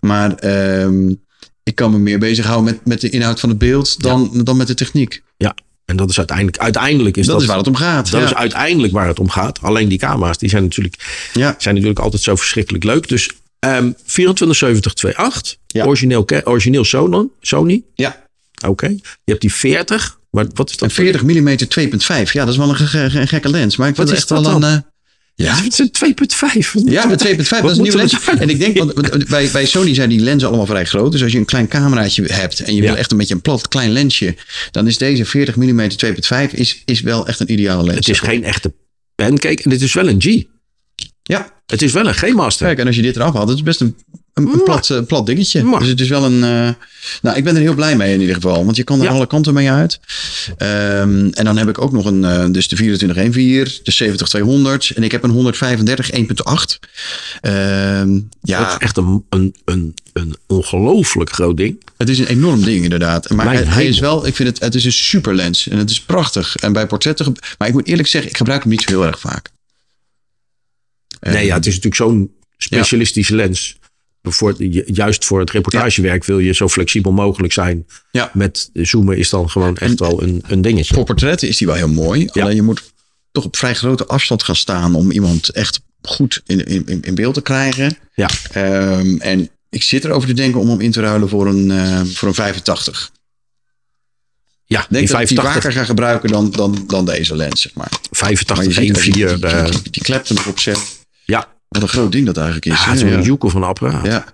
Maar 0.00 0.44
uh, 0.44 1.14
ik 1.62 1.74
kan 1.74 1.90
me 1.90 1.98
meer 1.98 2.18
bezighouden 2.18 2.64
met, 2.64 2.86
met 2.86 3.00
de 3.00 3.10
inhoud 3.10 3.40
van 3.40 3.48
het 3.48 3.58
beeld 3.58 4.02
dan, 4.02 4.30
dan 4.44 4.56
met 4.56 4.66
de 4.66 4.74
techniek. 4.74 5.22
Ja, 5.36 5.54
en 5.84 5.96
dat 5.96 6.10
is 6.10 6.18
uiteindelijk, 6.18 6.58
uiteindelijk 6.58 7.16
is 7.16 7.26
dat, 7.26 7.34
dat 7.34 7.42
is 7.42 7.48
waar 7.48 7.58
het 7.58 7.66
om 7.66 7.74
gaat. 7.74 8.10
Dat 8.10 8.22
is 8.22 8.34
uiteindelijk 8.34 8.92
waar 8.92 9.06
het 9.06 9.18
om 9.18 9.28
gaat. 9.28 9.62
Alleen 9.62 9.88
die 9.88 9.98
camera's, 9.98 10.38
die 10.38 10.48
zijn 10.48 10.62
natuurlijk, 10.62 10.94
ja. 11.32 11.54
zijn 11.58 11.74
natuurlijk 11.74 12.00
altijd 12.00 12.22
zo 12.22 12.36
verschrikkelijk 12.36 12.84
leuk. 12.84 13.08
Dus 13.08 13.30
um, 13.66 13.94
247028, 14.06 15.56
ja. 15.66 15.84
origineel, 15.84 16.26
origineel 16.44 16.84
Sony. 16.84 17.28
Sony. 17.40 17.82
Ja. 17.94 18.24
Oké. 18.66 18.86
Je 18.86 19.00
hebt 19.24 19.40
die 19.40 19.54
40. 19.54 20.18
Maar 20.30 20.46
wat 20.54 20.70
is 20.70 20.76
dat? 20.76 20.88
Een 20.88 20.94
40 20.94 21.22
mm 21.22 21.56
2.5. 22.26 22.32
Ja, 22.32 22.44
dat 22.44 22.48
is 22.48 22.56
wel 22.56 22.68
een, 22.68 23.28
gekke 23.28 23.48
lens. 23.48 23.76
Maar 23.76 23.88
ik 23.88 23.94
vind 23.94 24.08
het 24.08 24.16
echt 24.16 24.30
wel 24.30 24.46
een. 24.46 24.62
Uh, 24.62 24.76
ja, 25.44 25.54
het 25.62 25.72
is 25.72 25.78
een 25.78 26.14
2.5. 26.84 26.84
Ja, 26.84 27.06
met 27.06 27.26
2.5. 27.26 27.48
Dat 27.48 27.70
is 27.70 27.76
een 27.76 27.82
nieuwe 27.82 27.96
lens. 27.96 28.28
En 28.38 28.48
ik 28.48 28.58
denk, 28.58 28.76
want 28.76 29.28
bij, 29.28 29.48
bij 29.52 29.66
Sony 29.66 29.94
zijn 29.94 30.08
die 30.08 30.20
lenzen 30.20 30.48
allemaal 30.48 30.66
vrij 30.66 30.84
groot. 30.84 31.12
Dus 31.12 31.22
als 31.22 31.32
je 31.32 31.38
een 31.38 31.44
klein 31.44 31.68
cameraatje 31.68 32.24
hebt 32.24 32.60
en 32.60 32.74
je 32.74 32.80
wil 32.80 32.96
echt 32.96 33.10
een 33.10 33.18
beetje 33.18 33.34
een 33.34 33.40
plat 33.40 33.68
klein 33.68 33.90
lensje, 33.90 34.34
dan 34.70 34.86
is 34.86 34.98
deze 34.98 35.24
40 35.24 35.56
mm 35.56 35.88
2.5 36.06 36.50
is, 36.50 36.82
is 36.84 37.00
wel 37.00 37.26
echt 37.26 37.40
een 37.40 37.52
ideale 37.52 37.82
lens. 37.82 37.96
Het 37.96 38.08
is 38.08 38.20
geen 38.20 38.44
echte 38.44 38.72
pancake 39.14 39.62
en 39.62 39.70
dit 39.70 39.82
is 39.82 39.94
wel 39.94 40.08
een 40.08 40.20
G. 40.20 40.42
Ja. 41.22 41.52
Het 41.66 41.82
is 41.82 41.92
wel 41.92 42.06
een 42.06 42.14
G-master. 42.14 42.66
Kijk, 42.66 42.78
en 42.78 42.86
als 42.86 42.96
je 42.96 43.02
dit 43.02 43.16
eraf 43.16 43.34
haalt, 43.34 43.48
het 43.48 43.56
is 43.56 43.62
best 43.62 43.80
een, 43.80 43.96
een, 44.46 44.62
plat, 44.62 44.88
uh, 44.88 44.98
plat 45.06 45.26
dingetje. 45.26 45.62
Maar. 45.62 45.80
Dus 45.80 45.88
het 45.88 46.00
is 46.00 46.08
wel 46.08 46.24
een... 46.24 46.42
Uh, 46.42 46.68
nou, 47.22 47.36
ik 47.36 47.44
ben 47.44 47.54
er 47.54 47.60
heel 47.60 47.74
blij 47.74 47.96
mee 47.96 48.14
in 48.14 48.20
ieder 48.20 48.34
geval. 48.34 48.64
Want 48.64 48.76
je 48.76 48.84
kan 48.84 49.02
er 49.02 49.08
alle 49.08 49.26
kanten 49.26 49.54
mee 49.54 49.70
uit. 49.70 50.00
Um, 50.48 51.30
en 51.32 51.44
dan 51.44 51.56
heb 51.56 51.68
ik 51.68 51.80
ook 51.80 51.92
nog 51.92 52.04
een... 52.04 52.22
Uh, 52.22 52.44
dus 52.50 52.68
de 52.68 52.76
2414, 52.76 53.80
de 53.84 53.90
70200. 53.90 54.90
En 54.90 55.02
ik 55.02 55.12
heb 55.12 55.22
een 55.22 55.30
135 55.30 56.10
1.8. 56.10 56.18
Um, 57.42 58.28
ja. 58.42 58.58
Dat 58.58 58.68
is 58.68 58.78
echt 58.78 58.96
een, 58.96 59.24
een, 59.28 59.54
een, 59.64 59.94
een 60.12 60.36
ongelooflijk 60.46 61.32
groot 61.32 61.56
ding. 61.56 61.82
Het 61.96 62.08
is 62.08 62.18
een 62.18 62.26
enorm 62.26 62.62
ding 62.62 62.82
inderdaad. 62.82 63.30
Maar 63.30 63.46
hij, 63.46 63.64
hij, 63.64 63.86
is 63.86 63.98
wel... 63.98 64.26
Ik 64.26 64.34
vind 64.36 64.48
het... 64.48 64.60
Het 64.60 64.74
is 64.74 64.84
een 64.84 64.92
super 64.92 65.34
lens. 65.34 65.68
En 65.68 65.78
het 65.78 65.90
is 65.90 66.00
prachtig. 66.00 66.56
En 66.56 66.72
bij 66.72 66.86
portretten... 66.86 67.34
Maar 67.58 67.68
ik 67.68 67.74
moet 67.74 67.86
eerlijk 67.86 68.08
zeggen, 68.08 68.30
ik 68.30 68.36
gebruik 68.36 68.62
hem 68.62 68.70
niet 68.70 68.82
zo 68.82 68.90
heel 68.90 69.06
erg 69.06 69.20
vaak. 69.20 69.50
Nee, 71.20 71.46
ja, 71.46 71.54
het 71.54 71.66
is 71.66 71.74
natuurlijk 71.74 72.02
zo'n 72.02 72.30
specialistische 72.56 73.34
lens. 73.34 73.76
Voor, 74.22 74.62
juist 74.86 75.24
voor 75.24 75.40
het 75.40 75.50
reportagewerk 75.50 76.24
wil 76.24 76.38
je 76.38 76.52
zo 76.52 76.68
flexibel 76.68 77.12
mogelijk 77.12 77.52
zijn. 77.52 77.86
Ja. 78.10 78.30
Met 78.34 78.70
zoomen 78.72 79.16
is 79.18 79.30
dan 79.30 79.50
gewoon 79.50 79.76
echt 79.76 79.98
wel 79.98 80.22
een, 80.22 80.42
een 80.46 80.62
dingetje. 80.62 80.94
Voor 80.94 81.04
portretten 81.04 81.48
is 81.48 81.56
die 81.56 81.66
wel 81.66 81.76
heel 81.76 81.88
mooi. 81.88 82.28
Ja. 82.32 82.42
Alleen 82.42 82.54
je 82.54 82.62
moet 82.62 82.82
toch 83.32 83.44
op 83.44 83.56
vrij 83.56 83.74
grote 83.74 84.06
afstand 84.06 84.42
gaan 84.42 84.56
staan 84.56 84.94
om 84.94 85.10
iemand 85.10 85.48
echt 85.48 85.80
goed 86.02 86.42
in, 86.46 86.64
in, 86.66 87.02
in 87.02 87.14
beeld 87.14 87.34
te 87.34 87.42
krijgen. 87.42 87.98
Ja. 88.14 88.30
Um, 88.98 89.20
en 89.20 89.50
ik 89.70 89.82
zit 89.82 90.04
erover 90.04 90.28
te 90.28 90.34
denken 90.34 90.60
om 90.60 90.68
hem 90.68 90.80
in 90.80 90.90
te 90.90 91.00
ruilen 91.00 91.28
voor 91.28 91.46
een, 91.46 91.70
uh, 91.70 92.00
voor 92.04 92.28
een 92.28 92.34
85. 92.34 93.10
Ja, 94.64 94.78
denk 94.78 94.90
die 94.90 95.00
dat 95.00 95.10
85. 95.10 95.30
ik 95.30 95.52
die 95.52 95.52
vaker 95.52 95.72
ga 95.72 95.84
gebruiken 95.84 96.30
dan, 96.30 96.50
dan, 96.50 96.84
dan 96.86 97.04
deze 97.04 97.36
lens, 97.36 97.60
zeg 97.60 97.74
maar. 97.74 97.92
85 98.10 98.76
1.4. 98.76 98.80
Die, 98.80 98.92
die, 98.92 99.12
die, 99.12 99.90
die 99.90 100.02
klep 100.02 100.28
erop 100.28 100.58
zet. 100.58 100.78
Ja. 101.24 101.48
Wat 101.70 101.82
een 101.82 101.88
groot 101.88 102.12
ding 102.12 102.26
dat 102.26 102.36
eigenlijk 102.36 102.66
is. 102.66 102.84
Ja, 102.84 102.96
zo'n 102.96 103.08
ja. 103.08 103.20
joekel 103.20 103.48
van 103.48 103.62
een 103.62 103.68
apparaat. 103.68 104.06
Ja. 104.06 104.24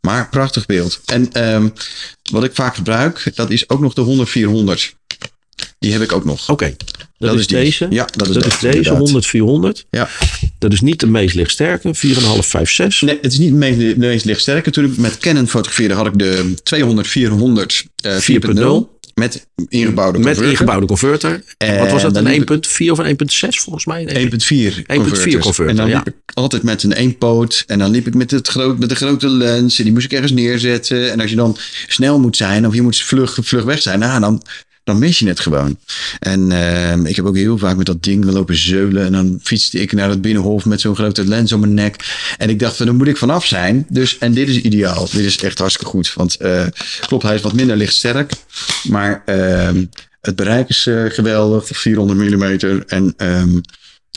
Maar 0.00 0.28
prachtig 0.28 0.66
beeld. 0.66 1.00
En 1.04 1.52
um, 1.54 1.72
wat 2.30 2.44
ik 2.44 2.54
vaak 2.54 2.74
gebruik, 2.74 3.32
dat 3.34 3.50
is 3.50 3.68
ook 3.68 3.80
nog 3.80 3.94
de 3.94 4.86
100-400. 4.90 5.02
Die 5.78 5.92
heb 5.92 6.02
ik 6.02 6.12
ook 6.12 6.24
nog. 6.24 6.42
Oké. 6.42 6.52
Okay. 6.52 6.76
Dat, 7.18 7.30
dat, 7.30 7.38
is 7.38 7.46
deze. 7.46 7.86
Ja, 7.90 8.08
dat 8.16 8.28
is, 8.28 8.34
dat 8.34 8.46
is 8.46 8.58
deze 8.58 9.82
100-400. 9.84 9.88
Ja. 9.90 10.08
Dat 10.58 10.72
is 10.72 10.80
niet 10.80 11.00
de 11.00 11.06
meest 11.06 11.34
lichtsterke, 11.34 11.94
4,5, 11.96 12.00
5, 12.38 12.70
6. 12.70 13.00
Nee, 13.00 13.18
het 13.20 13.32
is 13.32 13.38
niet 13.38 13.50
de 13.50 13.56
meest, 13.56 13.78
de 13.78 13.94
meest 13.96 14.24
lichtsterke. 14.24 14.70
Toen 14.70 14.84
ik 14.84 14.96
met 14.96 15.18
Canon 15.18 15.48
fotografeerde 15.48 15.94
had 15.94 16.06
ik 16.06 16.18
de 16.18 16.54
200-400 17.84 17.88
uh, 18.06 18.18
4.0. 18.86 18.93
Met 19.14 19.46
ingebouwde 19.68 20.18
converter. 20.18 20.42
Met 20.42 20.50
ingebouwde 20.50 20.86
converter. 20.86 21.42
En 21.56 21.78
Wat 21.78 21.90
was 21.90 22.02
dat? 22.02 22.16
Een 22.16 22.62
1.4 22.86 22.90
of 22.90 22.98
een 22.98 23.06
1.6 23.06 23.48
volgens 23.48 23.84
mij? 23.84 24.28
1.4 24.30 24.86
converter. 24.86 25.40
converter. 25.40 25.68
En 25.68 25.76
dan 25.76 25.88
ja. 25.88 25.96
liep 25.96 26.06
ik 26.06 26.14
altijd 26.34 26.62
met 26.62 26.82
een 26.82 26.92
eenpoot. 26.92 27.64
En 27.66 27.78
dan 27.78 27.90
liep 27.90 28.06
ik 28.06 28.14
met, 28.14 28.30
het 28.30 28.48
groot, 28.48 28.78
met 28.78 28.88
de 28.88 28.94
grote 28.94 29.28
lens. 29.28 29.78
En 29.78 29.84
die 29.84 29.92
moest 29.92 30.04
ik 30.04 30.12
ergens 30.12 30.32
neerzetten. 30.32 31.12
En 31.12 31.20
als 31.20 31.30
je 31.30 31.36
dan 31.36 31.56
snel 31.88 32.20
moet 32.20 32.36
zijn 32.36 32.66
of 32.66 32.74
je 32.74 32.82
moet 32.82 32.96
vlug, 32.96 33.38
vlug 33.42 33.64
weg 33.64 33.82
zijn. 33.82 33.98
Nou, 33.98 34.20
dan, 34.20 34.42
dan 34.84 34.98
mis 34.98 35.18
je 35.18 35.28
het 35.28 35.40
gewoon. 35.40 35.78
En 36.18 36.50
uh, 36.50 36.96
ik 36.96 37.16
heb 37.16 37.24
ook 37.24 37.36
heel 37.36 37.58
vaak 37.58 37.76
met 37.76 37.86
dat 37.86 38.02
ding 38.02 38.24
lopen 38.24 38.56
zeulen. 38.56 39.04
En 39.04 39.12
dan 39.12 39.38
fietste 39.42 39.80
ik 39.80 39.92
naar 39.92 40.08
het 40.08 40.20
binnenhof 40.20 40.64
met 40.64 40.80
zo'n 40.80 40.94
grote 40.94 41.24
lens 41.26 41.52
om 41.52 41.60
mijn 41.60 41.74
nek. 41.74 41.96
En 42.38 42.48
ik 42.48 42.58
dacht, 42.58 42.78
dan 42.78 42.96
moet 42.96 43.06
ik 43.06 43.16
vanaf 43.16 43.46
zijn. 43.46 43.86
Dus, 43.88 44.18
en 44.18 44.32
dit 44.32 44.48
is 44.48 44.60
ideaal. 44.60 45.08
Dit 45.10 45.24
is 45.24 45.38
echt 45.38 45.58
hartstikke 45.58 45.90
goed. 45.90 46.14
Want 46.14 46.36
uh, 46.40 46.66
klopt, 47.00 47.22
hij 47.22 47.34
is 47.34 47.42
wat 47.42 47.52
minder 47.52 47.76
lichtsterk. 47.76 48.32
Maar 48.82 49.22
uh, 49.26 49.70
het 50.20 50.36
bereik 50.36 50.68
is 50.68 50.86
uh, 50.86 51.10
geweldig. 51.10 51.66
400 51.66 52.18
mm. 52.18 52.42
En, 52.86 53.14
um, 53.16 53.60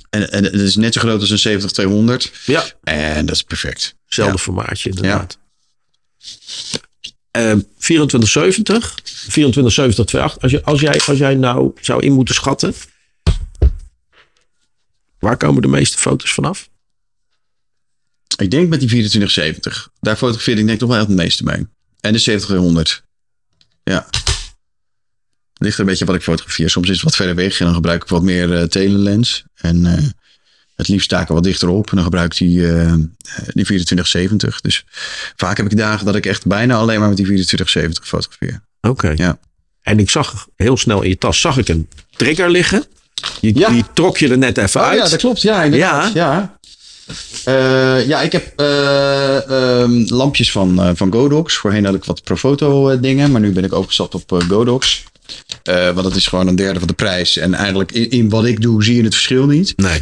en, 0.10 0.32
en 0.32 0.44
het 0.44 0.54
is 0.54 0.76
net 0.76 0.94
zo 0.94 1.02
groot 1.02 1.22
als 1.22 1.44
een 1.44 2.20
70-200. 2.30 2.32
Ja. 2.46 2.64
En 2.84 3.26
dat 3.26 3.36
is 3.36 3.42
perfect. 3.42 3.96
Hetzelfde 4.06 4.38
ja. 4.38 4.44
formaatje 4.44 4.90
inderdaad. 4.90 5.38
Ja. 5.40 5.47
Uh, 7.38 7.56
2470, 7.78 8.96
2470 8.96 10.42
Als, 10.42 10.52
je, 10.52 10.64
als, 10.64 10.80
jij, 10.80 11.02
als 11.02 11.18
jij 11.18 11.36
nou 11.36 11.72
zou 11.82 12.04
in 12.04 12.12
moeten 12.12 12.36
schatten, 12.36 12.74
waar 15.20 15.38
komen 15.38 15.62
de 15.62 15.68
meeste 15.68 15.98
foto's 15.98 16.34
vanaf? 16.34 16.70
Ik 18.38 18.52
denk 18.52 18.70
met 18.70 18.80
die 18.80 18.90
2470. 18.90 19.90
Daar 20.00 20.16
fotografeer 20.16 20.58
ik 20.58 20.68
denk 20.68 20.80
toch 20.80 20.90
wel 20.90 21.00
het 21.00 21.10
meeste 21.10 21.44
mee. 21.44 21.68
En 22.00 22.14
de 22.14 22.20
70 22.20 23.04
Ja. 23.84 24.08
Ligt 25.54 25.74
er 25.74 25.80
een 25.80 25.86
beetje 25.86 26.06
wat 26.06 26.16
ik 26.16 26.22
fotografeer. 26.22 26.70
Soms 26.70 26.88
is 26.90 26.96
het 26.96 27.04
wat 27.04 27.16
verder 27.16 27.36
weg 27.36 27.60
en 27.60 27.66
dan 27.66 27.76
gebruik 27.76 28.04
ik 28.04 28.10
wat 28.10 28.24
meer 28.24 28.50
uh, 28.50 28.64
telelens. 28.64 29.44
En 29.56 29.86
uh, 29.86 29.94
het 30.78 30.88
liefst 30.88 31.06
sta 31.06 31.22
ik 31.22 31.28
er 31.28 31.34
wat 31.34 31.44
dichterop. 31.44 31.90
En 31.90 31.96
dan 31.96 32.04
gebruik 32.04 32.32
ik 32.32 32.38
die, 32.38 32.60
uh, 32.60 32.94
die 33.54 33.66
2470. 33.66 34.62
Dus 34.62 34.86
vaak 35.36 35.58
heb 35.58 35.72
ik 35.72 35.78
dagen 35.78 36.06
dat 36.06 36.16
ik 36.16 36.26
echt 36.26 36.46
bijna 36.46 36.76
alleen 36.76 37.00
maar 37.00 37.08
met 37.08 37.18
die 37.18 37.26
2470 37.26 38.08
fotografeer. 38.08 38.62
Oké. 38.82 38.90
Okay. 38.90 39.14
Ja. 39.16 39.38
En 39.82 40.00
ik 40.00 40.10
zag 40.10 40.48
heel 40.56 40.78
snel 40.78 41.02
in 41.02 41.10
je 41.10 41.18
tas 41.18 41.42
zag 41.42 41.58
ik 41.58 41.68
een 41.68 41.90
trigger 42.16 42.50
liggen. 42.50 42.84
Je, 43.42 43.56
ja. 43.56 43.70
Die 43.70 43.84
trok 43.94 44.18
je 44.18 44.30
er 44.30 44.38
net 44.38 44.58
even 44.58 44.82
oh, 44.82 44.88
uit. 44.88 44.98
Ja, 44.98 45.10
dat 45.10 45.20
klopt. 45.20 45.42
Ja, 45.42 45.64
inderdaad. 45.64 46.14
Ja. 46.14 46.32
ja. 46.32 46.58
Uh, 47.48 48.08
ja, 48.08 48.22
ik 48.22 48.32
heb 48.32 48.62
uh, 48.62 49.82
um, 49.82 50.06
lampjes 50.08 50.52
van, 50.52 50.88
uh, 50.88 50.90
van 50.94 51.12
Godox. 51.12 51.56
Voorheen 51.56 51.86
had 51.86 51.96
ik 51.96 52.04
wat 52.04 52.24
Profoto 52.24 53.00
dingen, 53.00 53.32
maar 53.32 53.42
nu 53.42 53.52
ben 53.52 53.64
ik 53.64 53.74
overgestapt 53.74 54.16
op 54.16 54.44
Godox. 54.48 55.04
Want 55.64 56.04
dat 56.04 56.16
is 56.16 56.28
gewoon 56.28 56.48
een 56.48 56.56
derde 56.56 56.80
van 56.80 56.88
de 56.88 56.94
prijs. 56.94 57.38
En 57.38 57.54
eigenlijk 57.54 57.92
in, 57.92 58.10
in 58.10 58.30
wat 58.30 58.46
ik 58.46 58.62
doe 58.62 58.84
zie 58.84 58.96
je 58.96 59.04
het 59.04 59.14
verschil 59.14 59.46
niet. 59.46 59.74
Nee. 59.76 60.02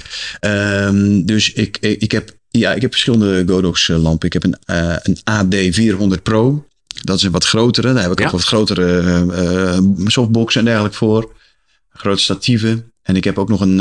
Um, 0.85 1.25
dus 1.25 1.53
ik, 1.53 1.77
ik, 1.79 2.01
ik, 2.01 2.11
heb, 2.11 2.31
ja, 2.49 2.73
ik 2.73 2.81
heb 2.81 2.91
verschillende 2.91 3.43
Godox 3.47 3.87
lampen. 3.87 4.27
Ik 4.27 4.33
heb 4.33 4.43
een, 4.43 4.57
een 5.25 6.17
AD400 6.17 6.21
Pro. 6.23 6.67
Dat 7.03 7.17
is 7.17 7.23
een 7.23 7.31
wat 7.31 7.45
grotere. 7.45 7.93
Daar 7.93 8.03
heb 8.03 8.11
ik 8.11 8.19
ja. 8.19 8.25
ook 8.25 8.31
wat 8.31 8.43
grotere 8.43 9.81
softboxen 10.05 10.59
en 10.59 10.65
dergelijke 10.65 10.97
voor. 10.97 11.33
Grote 11.89 12.21
statieven. 12.21 12.93
En 13.05 13.15
ik 13.15 13.23
heb 13.23 13.37
ook 13.37 13.49
nog 13.49 13.61
een 13.61 13.79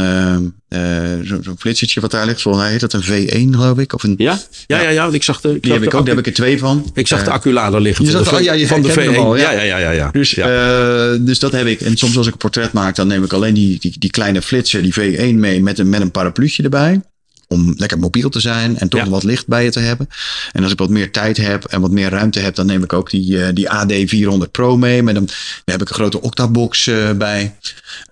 uh, 0.68 1.12
zo'n 1.22 1.42
zo 1.42 1.54
flitsertje 1.58 2.00
wat 2.00 2.10
daar 2.10 2.26
ligt. 2.26 2.42
Volgens 2.42 2.64
mij 2.64 2.72
heet 2.72 2.80
dat 2.80 2.92
een 2.92 3.02
V1 3.02 3.56
geloof 3.58 3.78
ik. 3.78 3.92
Of 3.92 4.02
een, 4.02 4.14
ja? 4.18 4.38
Ja, 4.66 4.80
ja, 4.80 4.88
ja. 4.88 5.08
Ik 5.12 5.22
zag 5.22 5.40
de, 5.40 5.54
ik 5.54 5.62
die 5.62 5.70
zag 5.72 5.80
heb 5.80 5.88
ik 5.88 5.94
ook. 5.94 6.06
Daar 6.06 6.14
heb 6.16 6.26
ik 6.26 6.30
er 6.30 6.38
twee 6.38 6.58
van. 6.58 6.90
Ik 6.94 7.06
zag 7.06 7.24
de 7.24 7.30
acculader 7.30 7.80
liggen. 7.80 8.06
van, 8.06 8.22
de, 8.22 8.30
oh, 8.30 8.40
ja, 8.40 8.52
je 8.52 8.66
van 8.66 8.82
de 8.82 8.92
V1. 8.92 9.16
Al, 9.16 9.36
ja. 9.36 9.50
Ja, 9.50 9.62
ja, 9.62 9.76
ja, 9.78 9.90
ja, 9.90 10.10
Dus, 10.10 10.30
ja. 10.30 11.16
dus 11.16 11.38
dat 11.38 11.52
heb 11.52 11.66
ik. 11.66 11.80
En 11.80 11.96
soms 11.96 12.16
als 12.16 12.26
ik 12.26 12.32
een 12.32 12.38
portret 12.38 12.72
maak, 12.72 12.96
dan 12.96 13.06
neem 13.06 13.24
ik 13.24 13.32
alleen 13.32 13.54
die, 13.54 13.78
die, 13.78 13.98
die 13.98 14.10
kleine 14.10 14.42
flitser, 14.42 14.82
die 14.82 14.94
V1 14.94 15.34
mee 15.34 15.62
met 15.62 15.78
een, 15.78 15.88
met 15.88 16.00
een 16.00 16.10
parapluutje 16.10 16.62
erbij 16.62 17.00
om 17.48 17.74
lekker 17.76 17.98
mobiel 17.98 18.28
te 18.28 18.40
zijn 18.40 18.78
en 18.78 18.88
toch 18.88 19.04
wat 19.04 19.22
licht 19.22 19.46
bij 19.46 19.64
je 19.64 19.70
te 19.70 19.80
hebben. 19.80 20.08
En 20.52 20.62
als 20.62 20.72
ik 20.72 20.78
wat 20.78 20.90
meer 20.90 21.12
tijd 21.12 21.36
heb 21.36 21.64
en 21.64 21.80
wat 21.80 21.90
meer 21.90 22.10
ruimte 22.10 22.40
heb, 22.40 22.54
dan 22.54 22.66
neem 22.66 22.82
ik 22.82 22.92
ook 22.92 23.10
die, 23.10 23.32
uh, 23.32 23.48
die 23.52 23.68
AD400 23.68 24.50
Pro 24.50 24.76
mee. 24.76 25.02
Met 25.02 25.16
een, 25.16 25.26
daar 25.26 25.34
heb 25.64 25.82
ik 25.82 25.88
een 25.88 25.94
grote 25.94 26.20
octabox 26.20 26.86
uh, 26.86 27.10
bij. 27.12 27.54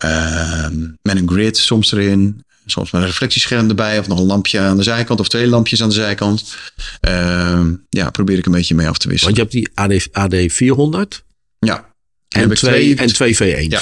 Uh, 0.05 0.67
met 1.03 1.17
een 1.17 1.29
grid 1.29 1.57
soms 1.57 1.93
erin. 1.93 2.45
Soms 2.67 2.91
met 2.91 3.01
een 3.01 3.07
reflectiescherm 3.07 3.69
erbij 3.69 3.99
of 3.99 4.09
nog 4.09 4.19
een 4.19 4.27
lampje 4.27 4.61
aan 4.61 4.77
de 4.77 4.83
zijkant 4.83 5.21
of 5.21 5.29
twee 5.29 5.47
lampjes 5.47 5.83
aan 5.83 5.89
de 5.89 5.95
zijkant. 5.95 6.57
Ehm, 7.01 7.75
ja, 7.89 8.11
probeer 8.11 8.39
ik 8.39 8.47
een 8.47 8.53
beetje 8.53 8.75
mee 8.75 8.89
af 8.89 8.99
te 8.99 9.09
wisselen. 9.09 9.35
Want 9.35 9.53
je 9.53 9.59
hebt 9.59 9.77
die 9.77 10.11
AD, 10.11 11.11
AD400? 11.13 11.25
Ja. 11.59 11.91
En, 12.29 12.55
twee, 12.55 12.97
en 12.97 13.13
twee 13.13 13.35
V1's. 13.35 13.67
Ja. 13.67 13.81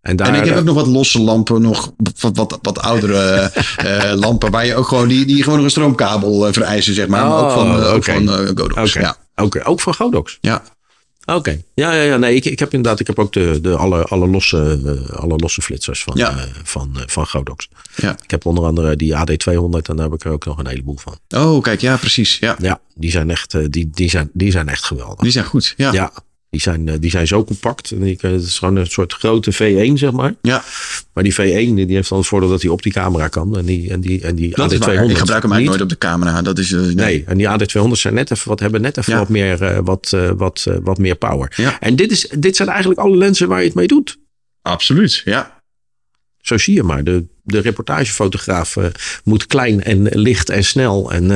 En, 0.00 0.16
daar, 0.16 0.28
en 0.28 0.34
ik 0.34 0.44
heb 0.44 0.58
ook 0.58 0.64
nog 0.64 0.74
wat 0.74 0.86
losse 0.86 1.20
lampen, 1.20 1.62
nog 1.62 1.92
wat, 2.20 2.36
wat, 2.36 2.58
wat 2.62 2.78
oudere 2.78 3.52
uh, 3.84 4.12
lampen, 4.24 4.50
waar 4.50 4.66
je 4.66 4.74
ook 4.74 4.88
gewoon 4.88 5.08
die, 5.08 5.24
die 5.24 5.42
gewoon 5.42 5.54
nog 5.54 5.64
een 5.64 5.70
stroomkabel 5.70 6.46
uh, 6.46 6.52
vereisen, 6.52 6.94
zeg 6.94 7.06
maar. 7.06 7.24
Oh, 7.24 7.30
maar 7.30 7.44
ook 7.44 7.52
van, 7.52 7.66
uh, 7.66 7.92
ook 7.92 8.04
van 8.04 8.28
Godox. 8.46 8.96
Okay. 8.96 9.02
Ja. 9.02 9.16
Okay. 9.44 9.62
Ook 9.62 9.80
van 9.80 9.94
Godox? 9.94 10.38
Ja. 10.40 10.62
Oké. 11.24 11.62
Ja, 11.74 11.92
ja, 11.92 12.02
ja. 12.02 12.16
Nee, 12.16 12.34
ik, 12.34 12.44
ik 12.44 12.58
heb 12.58 12.72
inderdaad, 12.72 13.00
ik 13.00 13.06
heb 13.06 13.18
ook 13.18 13.32
de, 13.32 13.58
de 13.62 13.76
alle, 13.76 14.04
alle, 14.04 14.26
losse, 14.26 14.78
alle 15.14 15.36
losse 15.36 15.62
flitsers 15.62 16.02
van, 16.02 16.16
ja. 16.16 16.34
van, 16.64 16.96
van 17.06 17.26
Godox. 17.26 17.68
Ja. 17.96 18.16
Ik 18.22 18.30
heb 18.30 18.46
onder 18.46 18.64
andere 18.64 18.96
die 18.96 19.14
AD200 19.14 19.88
en 19.88 19.96
daar 19.96 20.04
heb 20.04 20.14
ik 20.14 20.24
er 20.24 20.32
ook 20.32 20.44
nog 20.44 20.58
een 20.58 20.66
heleboel 20.66 20.96
van. 20.96 21.18
Oh, 21.28 21.62
kijk, 21.62 21.80
ja, 21.80 21.96
precies. 21.96 22.38
Ja, 22.38 22.56
ja 22.60 22.80
die, 22.94 23.10
zijn 23.10 23.30
echt, 23.30 23.72
die, 23.72 23.90
die, 23.92 24.10
zijn, 24.10 24.30
die 24.32 24.50
zijn 24.50 24.68
echt 24.68 24.84
geweldig. 24.84 25.18
Die 25.18 25.30
zijn 25.30 25.44
goed, 25.44 25.74
ja. 25.76 25.92
Ja, 25.92 26.12
die 26.50 26.60
zijn, 26.60 26.88
eh, 26.88 26.94
die 27.00 27.10
zijn 27.10 27.26
zo 27.26 27.44
compact. 27.44 27.90
En 27.90 28.02
ik, 28.02 28.20
het 28.20 28.42
is 28.42 28.58
gewoon 28.58 28.76
een 28.76 28.86
soort 28.86 29.12
grote 29.12 29.52
V1, 29.52 29.92
zeg 29.92 30.12
maar. 30.12 30.34
Ja. 30.42 30.64
Maar 31.12 31.24
die 31.24 31.32
V1 31.32 31.74
die 31.74 31.94
heeft 31.94 32.08
dan 32.08 32.18
het 32.18 32.26
voordeel 32.26 32.48
dat 32.48 32.62
hij 32.62 32.70
op 32.70 32.82
die 32.82 32.92
camera 32.92 33.28
kan. 33.28 33.56
En 33.56 33.64
die, 33.64 33.90
en 33.90 34.00
die, 34.00 34.22
en 34.22 34.34
die 34.34 34.50
AD200. 34.50 34.54
Ik 34.60 35.18
gebruik 35.18 35.42
hem 35.42 35.52
eigenlijk 35.52 35.64
nooit 35.64 35.80
op 35.80 35.88
de 35.88 35.98
camera. 35.98 36.42
Dat 36.42 36.58
is, 36.58 36.70
uh, 36.70 36.80
nee. 36.80 36.94
nee. 36.94 37.24
en 37.26 37.36
die 37.38 37.48
AD200 37.48 37.90
zijn 37.90 38.14
net 38.14 38.30
even, 38.30 38.48
wat, 38.48 38.60
hebben 38.60 38.80
net 38.80 38.96
even 38.96 39.16
wat, 39.16 39.28
meer, 39.28 39.62
uh, 39.62 39.78
wat, 39.84 40.12
uh, 40.14 40.30
wat, 40.36 40.66
wat 40.82 40.98
meer 40.98 41.14
power. 41.14 41.52
Ja. 41.56 41.80
En 41.80 41.96
dit, 41.96 42.10
is, 42.10 42.28
dit 42.38 42.56
zijn 42.56 42.68
eigenlijk 42.68 43.00
alle 43.00 43.16
lenzen 43.16 43.48
waar 43.48 43.60
je 43.60 43.66
het 43.66 43.74
mee 43.74 43.86
doet. 43.86 44.18
Absoluut, 44.62 45.22
ja. 45.24 45.62
Zo 46.40 46.58
zie 46.58 46.74
je 46.74 46.82
maar. 46.82 47.04
De, 47.04 47.24
de 47.42 47.60
reportagefotograaf 47.60 48.76
moet 49.24 49.46
klein 49.46 49.82
en 49.82 50.02
licht 50.02 50.50
en 50.50 50.64
snel. 50.64 51.12
En, 51.12 51.30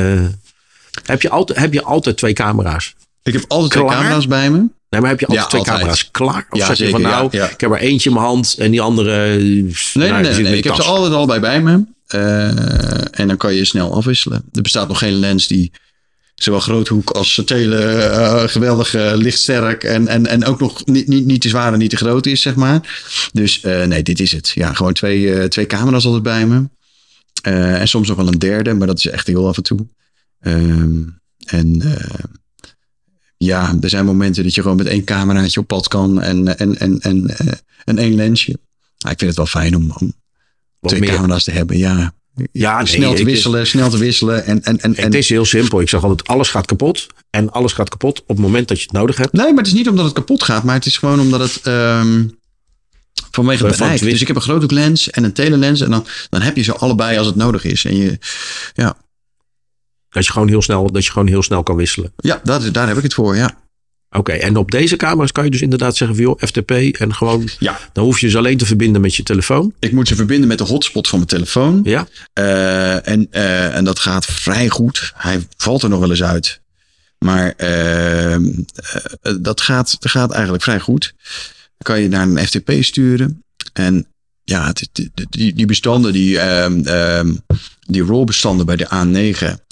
heb, 1.04 1.22
je 1.22 1.30
altijd, 1.30 1.58
heb 1.58 1.72
je 1.72 1.82
altijd 1.82 2.16
twee 2.16 2.32
camera's? 2.32 2.94
Ik 3.22 3.32
heb 3.32 3.44
altijd 3.48 3.72
Klaar? 3.72 3.86
twee 3.86 3.98
camera's 3.98 4.26
bij 4.26 4.50
me. 4.50 4.66
Nee, 4.94 5.02
maar 5.02 5.10
heb 5.10 5.20
je 5.20 5.26
altijd 5.26 5.50
twee 5.50 5.62
camera's 5.62 6.10
klaar? 6.10 6.46
Of 6.50 6.64
zeg 6.64 6.76
je 6.76 6.88
van 6.88 7.02
nou, 7.02 7.36
ik 7.36 7.60
heb 7.60 7.70
er 7.70 7.78
eentje 7.78 8.08
in 8.08 8.14
mijn 8.14 8.26
hand 8.26 8.54
en 8.58 8.70
die 8.70 8.80
andere... 8.80 9.36
Nee, 9.36 10.10
nou, 10.10 10.22
nee, 10.22 10.42
nee, 10.42 10.56
ik 10.56 10.64
heb 10.64 10.74
ze 10.74 10.82
altijd 10.82 11.12
allebei 11.12 11.40
bij 11.40 11.62
me. 11.62 11.84
Uh, 12.14 13.18
en 13.20 13.28
dan 13.28 13.36
kan 13.36 13.54
je 13.54 13.64
snel 13.64 13.94
afwisselen. 13.94 14.44
Er 14.52 14.62
bestaat 14.62 14.88
nog 14.88 14.98
geen 14.98 15.12
lens 15.12 15.46
die 15.46 15.72
zowel 16.34 16.60
groothoek 16.60 17.10
als 17.10 17.42
tele 17.44 18.10
uh, 18.10 18.42
geweldig 18.42 18.94
uh, 18.94 19.12
lichtsterk 19.14 19.84
en, 19.84 20.08
en, 20.08 20.26
en 20.26 20.44
ook 20.44 20.60
nog 20.60 20.86
niet, 20.86 21.08
niet, 21.08 21.26
niet 21.26 21.40
te 21.40 21.48
zwaar 21.48 21.72
en 21.72 21.78
niet 21.78 21.90
te 21.90 21.96
groot 21.96 22.26
is, 22.26 22.42
zeg 22.42 22.54
maar. 22.54 23.02
Dus 23.32 23.60
nee, 23.60 24.02
dit 24.02 24.20
is 24.20 24.32
het. 24.32 24.48
Ja, 24.48 24.72
gewoon 24.72 24.92
twee, 24.92 25.48
twee 25.48 25.66
camera's 25.66 26.04
altijd 26.04 26.22
bij 26.22 26.46
me. 26.46 26.68
en 27.42 27.88
soms 27.88 28.08
nog 28.08 28.16
wel 28.16 28.28
een 28.28 28.38
derde, 28.38 28.74
maar 28.74 28.86
dat 28.86 28.98
is 28.98 29.06
echt 29.06 29.26
heel 29.26 29.48
af 29.48 29.56
en 29.56 29.62
toe. 29.62 29.86
Ehm, 30.40 31.02
en 31.44 31.82
ja, 33.44 33.76
er 33.80 33.88
zijn 33.88 34.04
momenten 34.04 34.42
dat 34.42 34.54
je 34.54 34.62
gewoon 34.62 34.76
met 34.76 34.86
één 34.86 35.04
cameraatje 35.04 35.60
op 35.60 35.66
pad 35.66 35.88
kan 35.88 36.22
en, 36.22 36.58
en, 36.58 36.78
en, 36.78 37.00
en, 37.00 37.36
uh, 37.42 37.52
en 37.84 37.98
één 37.98 38.14
lensje. 38.14 38.52
ik 38.52 38.58
vind 39.18 39.20
het 39.20 39.36
wel 39.36 39.46
fijn 39.46 39.76
om, 39.76 39.92
om 39.98 40.14
twee 40.80 41.00
meer. 41.00 41.14
camera's 41.14 41.44
te 41.44 41.50
hebben. 41.50 41.78
Ja, 41.78 42.14
ja 42.52 42.76
nee, 42.76 42.86
snel 42.86 43.14
te 43.14 43.24
wisselen, 43.24 43.60
is, 43.60 43.68
snel 43.68 43.90
te 43.90 43.98
wisselen. 43.98 44.44
En, 44.44 44.62
en, 44.62 44.80
en, 44.80 44.94
het 44.96 45.14
is 45.14 45.28
heel 45.28 45.44
simpel. 45.44 45.80
Ik 45.80 45.88
zeg 45.88 46.02
altijd, 46.02 46.28
alles 46.28 46.48
gaat 46.48 46.66
kapot. 46.66 47.06
En 47.30 47.52
alles 47.52 47.72
gaat 47.72 47.88
kapot 47.88 48.20
op 48.20 48.28
het 48.28 48.38
moment 48.38 48.68
dat 48.68 48.78
je 48.78 48.82
het 48.82 48.92
nodig 48.92 49.16
hebt. 49.16 49.32
Nee, 49.32 49.48
maar 49.48 49.56
het 49.56 49.66
is 49.66 49.72
niet 49.72 49.88
omdat 49.88 50.04
het 50.04 50.14
kapot 50.14 50.42
gaat. 50.42 50.64
Maar 50.64 50.74
het 50.74 50.86
is 50.86 50.98
gewoon 50.98 51.20
omdat 51.20 51.40
het... 51.40 51.66
Um, 51.66 52.36
vanwege 53.30 53.66
het 53.66 53.78
bereik. 53.78 54.00
Dus 54.00 54.20
ik 54.20 54.26
heb 54.26 54.36
een 54.36 54.42
grote 54.42 54.74
lens 54.74 55.10
en 55.10 55.24
een 55.24 55.32
telelens. 55.32 55.80
En 55.80 55.90
dan, 55.90 56.06
dan 56.28 56.40
heb 56.40 56.56
je 56.56 56.62
ze 56.62 56.74
allebei 56.74 57.18
als 57.18 57.26
het 57.26 57.36
nodig 57.36 57.64
is. 57.64 57.84
En 57.84 57.96
je, 57.96 58.18
ja, 58.74 58.96
dat 60.14 60.26
je 60.26 60.32
gewoon 60.32 60.48
heel 60.48 60.62
snel, 60.62 60.92
dat 60.92 61.04
je 61.04 61.10
gewoon 61.10 61.28
heel 61.28 61.42
snel 61.42 61.62
kan 61.62 61.76
wisselen. 61.76 62.12
Ja, 62.16 62.40
dat, 62.44 62.74
daar 62.74 62.88
heb 62.88 62.96
ik 62.96 63.02
het 63.02 63.14
voor, 63.14 63.36
ja. 63.36 63.62
Oké, 64.10 64.32
en 64.32 64.56
op 64.56 64.70
deze 64.70 64.96
camera's 64.96 65.32
kan 65.32 65.44
je 65.44 65.50
dus 65.50 65.60
inderdaad 65.62 65.96
zeggen 65.96 66.16
van 66.16 66.26
joh, 66.26 66.38
FTP 66.38 66.70
en 66.70 67.14
gewoon, 67.14 67.48
ja. 67.58 67.78
dan 67.92 68.04
hoef 68.04 68.20
je 68.20 68.30
ze 68.30 68.38
alleen 68.38 68.56
te 68.56 68.66
verbinden 68.66 69.00
met 69.00 69.14
je 69.14 69.22
telefoon. 69.22 69.74
Ik 69.78 69.92
moet 69.92 70.08
ze 70.08 70.16
verbinden 70.16 70.48
met 70.48 70.58
de 70.58 70.64
hotspot 70.64 71.08
van 71.08 71.18
mijn 71.18 71.30
telefoon. 71.30 71.80
Ja. 71.84 72.08
Uh, 72.38 73.08
en, 73.08 73.28
uh, 73.30 73.76
en 73.76 73.84
dat 73.84 73.98
gaat 73.98 74.24
vrij 74.24 74.68
goed. 74.68 75.12
Hij 75.16 75.46
valt 75.56 75.82
er 75.82 75.88
nog 75.88 76.00
wel 76.00 76.10
eens 76.10 76.22
uit. 76.22 76.60
Maar 77.18 77.54
uh, 77.58 78.36
dat, 79.40 79.60
gaat, 79.60 79.96
dat 80.00 80.10
gaat 80.10 80.32
eigenlijk 80.32 80.62
vrij 80.62 80.80
goed. 80.80 81.14
Dan 81.76 81.94
kan 81.94 82.00
je 82.00 82.08
naar 82.08 82.26
een 82.26 82.46
FTP 82.46 82.72
sturen. 82.80 83.42
En 83.72 84.06
ja, 84.44 84.72
die, 84.92 85.54
die 85.54 85.66
bestanden, 85.66 86.12
die, 86.12 86.38
ehm, 86.38 87.34
die 87.86 88.04
RAW 88.04 88.24
bestanden 88.24 88.66
bij 88.66 88.76
de 88.76 88.86
A9, 88.86 89.62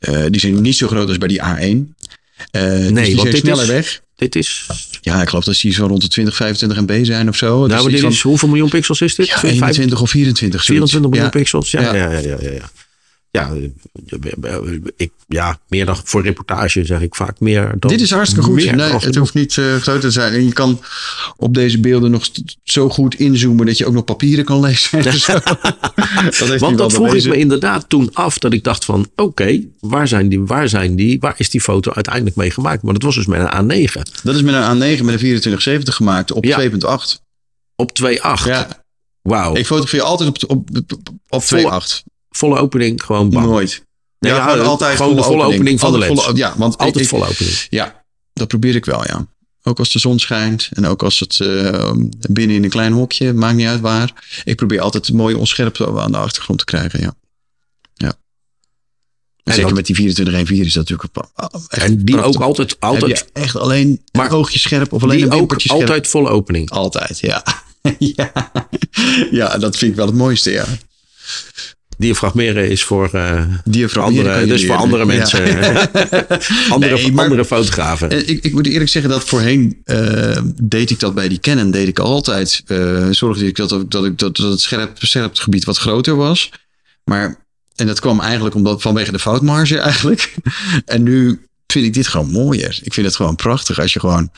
uh, 0.00 0.24
die 0.28 0.40
zijn 0.40 0.62
niet 0.62 0.76
zo 0.76 0.86
groot 0.86 1.08
als 1.08 1.18
bij 1.18 1.28
die 1.28 1.40
A1. 1.42 1.44
Uh, 1.46 2.86
eh, 2.86 2.92
nee, 2.92 3.04
dus 3.04 3.22
die 3.22 3.30
zijn 3.30 3.36
sneller 3.36 3.62
is, 3.62 3.68
weg. 3.68 4.02
Dit 4.16 4.36
is. 4.36 4.66
Ja, 5.00 5.22
ik 5.22 5.28
geloof 5.28 5.44
dat 5.44 5.60
die 5.60 5.72
zo 5.72 5.86
rond 5.86 6.02
de 6.02 6.08
20, 6.08 6.36
25 6.36 6.80
MB 6.80 7.04
zijn 7.04 7.28
of 7.28 7.36
zo. 7.36 7.46
Nou, 7.46 7.68
dus 7.68 7.82
maar 7.82 7.90
dit 7.90 8.02
is, 8.02 8.20
hoeveel 8.20 8.48
miljoen 8.48 8.68
pixels 8.68 9.00
is 9.00 9.14
dit? 9.14 9.26
Ja, 9.26 9.42
21 9.42 10.00
of 10.00 10.10
24. 10.10 10.64
24 10.64 11.10
miljoen 11.10 11.30
pixels, 11.30 11.70
ja. 11.70 11.80
Ja, 11.80 11.94
ja, 11.94 12.18
ja, 12.18 12.36
ja, 12.40 12.70
ja 13.36 13.52
ik, 14.96 15.10
ja, 15.28 15.58
meer 15.68 15.86
dan 15.86 15.96
voor 16.04 16.22
reportage 16.22 16.84
zeg 16.84 17.00
ik 17.00 17.14
vaak 17.14 17.40
meer. 17.40 17.74
Dan 17.78 17.90
Dit 17.90 18.00
is 18.00 18.10
hartstikke 18.10 18.44
goed. 18.48 18.74
Nee, 18.74 18.92
het 18.92 19.16
hoeft 19.16 19.34
niet 19.34 19.56
uh, 19.56 19.76
groot 19.76 20.00
te 20.00 20.10
zijn. 20.10 20.32
En 20.32 20.44
je 20.44 20.52
kan 20.52 20.80
op 21.36 21.54
deze 21.54 21.80
beelden 21.80 22.10
nog 22.10 22.28
zo 22.62 22.88
goed 22.88 23.14
inzoomen 23.14 23.66
dat 23.66 23.78
je 23.78 23.86
ook 23.86 23.94
nog 23.94 24.04
papieren 24.04 24.44
kan 24.44 24.60
lezen. 24.60 25.02
dat 25.02 26.58
Want 26.58 26.78
dat 26.78 26.92
vroeg 26.92 27.14
ik 27.14 27.24
me 27.24 27.36
inderdaad 27.36 27.88
toen 27.88 28.10
af 28.12 28.38
dat 28.38 28.52
ik 28.52 28.64
dacht 28.64 28.84
van 28.84 29.10
oké, 29.16 29.60
waar 29.80 30.08
zijn 30.08 30.28
die, 30.28 30.40
waar 30.40 30.68
zijn 30.68 30.96
die, 30.96 31.20
waar 31.20 31.34
is 31.36 31.50
die 31.50 31.60
foto 31.60 31.92
uiteindelijk 31.92 32.36
mee 32.36 32.50
gemaakt? 32.50 32.82
Maar 32.82 32.92
dat 32.92 33.02
was 33.02 33.14
dus 33.14 33.26
met 33.26 33.40
een 33.40 33.88
A9. 33.88 33.92
Dat 34.22 34.34
is 34.34 34.42
met 34.42 34.54
een 34.54 34.76
A9 34.76 34.78
met 34.78 35.12
een 35.12 35.18
2470 35.18 35.94
gemaakt 35.94 36.32
op 36.32 36.44
ja. 36.44 36.60
2.8. 36.60 36.68
Op 37.76 37.90
2.8? 38.02 38.08
Ja. 38.44 38.84
Wauw. 39.22 39.54
Ik 39.54 39.66
fotografeer 39.66 40.02
altijd 40.02 40.28
op, 40.28 40.50
op, 40.50 40.68
op 41.28 41.42
2.8 41.42 42.15
volle 42.36 42.58
opening, 42.58 43.02
gewoon 43.02 43.30
bam. 43.30 43.42
Nooit. 43.42 43.84
Nee, 44.18 44.32
ja, 44.32 44.54
ja, 44.54 44.62
altijd 44.62 44.96
gewoon 44.96 45.16
de 45.16 45.22
volle 45.22 45.44
opening, 45.44 45.80
van 45.80 45.92
de 45.92 45.98
lens. 45.98 46.24
Volle, 46.24 46.36
ja, 46.36 46.54
want 46.56 46.78
altijd 46.78 47.04
ik, 47.04 47.08
volle 47.08 47.28
opening. 47.28 47.66
Ja, 47.70 48.04
dat 48.32 48.48
probeer 48.48 48.74
ik 48.74 48.84
wel, 48.84 49.06
ja. 49.06 49.26
Ook 49.62 49.78
als 49.78 49.92
de 49.92 49.98
zon 49.98 50.18
schijnt 50.18 50.68
en 50.72 50.86
ook 50.86 51.02
als 51.02 51.20
het 51.20 51.38
uh, 51.38 51.92
binnen 52.30 52.56
in 52.56 52.64
een 52.64 52.70
klein 52.70 52.92
hokje, 52.92 53.32
maakt 53.32 53.56
niet 53.56 53.66
uit 53.66 53.80
waar. 53.80 54.12
Ik 54.44 54.56
probeer 54.56 54.80
altijd 54.80 55.12
mooie 55.12 55.38
onscherpte 55.38 56.00
aan 56.00 56.12
de 56.12 56.18
achtergrond 56.18 56.58
te 56.58 56.64
krijgen, 56.64 57.00
ja. 57.00 57.14
Ja. 57.94 58.14
En 59.42 59.52
zeker 59.52 59.62
dat, 59.62 59.74
met 59.74 59.86
die 59.86 59.94
24 59.94 60.48
1.4 60.48 60.54
is 60.54 60.72
dat 60.72 60.88
natuurlijk 60.88 61.28
En 61.68 62.04
die 62.04 62.16
prachtig. 62.16 62.34
ook 62.34 62.42
altijd, 62.42 62.80
altijd 62.80 63.30
echt 63.32 63.56
alleen 63.56 64.02
maar, 64.12 64.26
een 64.26 64.32
oogje 64.32 64.58
scherp 64.58 64.92
of 64.92 65.02
alleen 65.02 65.22
een 65.22 65.32
ook 65.32 65.54
scherp. 65.56 65.80
altijd 65.80 66.08
volle 66.08 66.28
opening. 66.28 66.70
Altijd, 66.70 67.18
ja. 67.18 67.44
ja. 67.98 68.32
ja, 69.30 69.58
dat 69.58 69.76
vind 69.76 69.90
ik 69.90 69.96
wel 69.96 70.06
het 70.06 70.14
mooiste, 70.14 70.50
ja. 70.50 70.66
Diafragmeren 71.98 72.70
is 72.70 72.84
voor, 72.84 73.10
uh, 73.14 73.96
andere, 73.96 74.46
dus 74.46 74.66
voor 74.66 74.76
andere 74.76 75.04
mensen. 75.04 75.46
Ja. 75.46 75.88
andere, 76.70 76.94
nee, 77.02 77.12
maar, 77.12 77.24
andere 77.24 77.44
fotografen. 77.44 78.10
Eh, 78.10 78.28
ik, 78.28 78.44
ik 78.44 78.52
moet 78.52 78.66
eerlijk 78.66 78.90
zeggen 78.90 79.10
dat 79.10 79.24
voorheen 79.24 79.82
uh, 79.84 80.38
deed 80.62 80.90
ik 80.90 81.00
dat 81.00 81.14
bij 81.14 81.28
die 81.28 81.40
Canon. 81.40 81.70
Deed 81.70 81.88
ik 81.88 81.98
altijd. 81.98 82.62
Uh, 82.66 83.06
zorgde 83.10 83.46
ik 83.46 83.56
dat, 83.56 83.68
dat, 83.68 84.04
ik, 84.04 84.18
dat, 84.18 84.36
dat 84.36 84.50
het 84.50 84.60
scherp, 84.60 84.98
scherp 84.98 85.36
gebied 85.36 85.64
wat 85.64 85.78
groter 85.78 86.16
was. 86.16 86.50
Maar, 87.04 87.44
en 87.76 87.86
dat 87.86 88.00
kwam 88.00 88.20
eigenlijk 88.20 88.54
omdat, 88.54 88.82
vanwege 88.82 89.12
de 89.12 89.18
foutmarge 89.18 89.78
eigenlijk. 89.90 90.34
en 90.84 91.02
nu 91.02 91.46
vind 91.66 91.86
ik 91.86 91.94
dit 91.94 92.06
gewoon 92.06 92.30
mooier. 92.30 92.78
Ik 92.82 92.94
vind 92.94 93.06
het 93.06 93.16
gewoon 93.16 93.36
prachtig 93.36 93.80
als 93.80 93.92
je 93.92 94.00
gewoon 94.00 94.30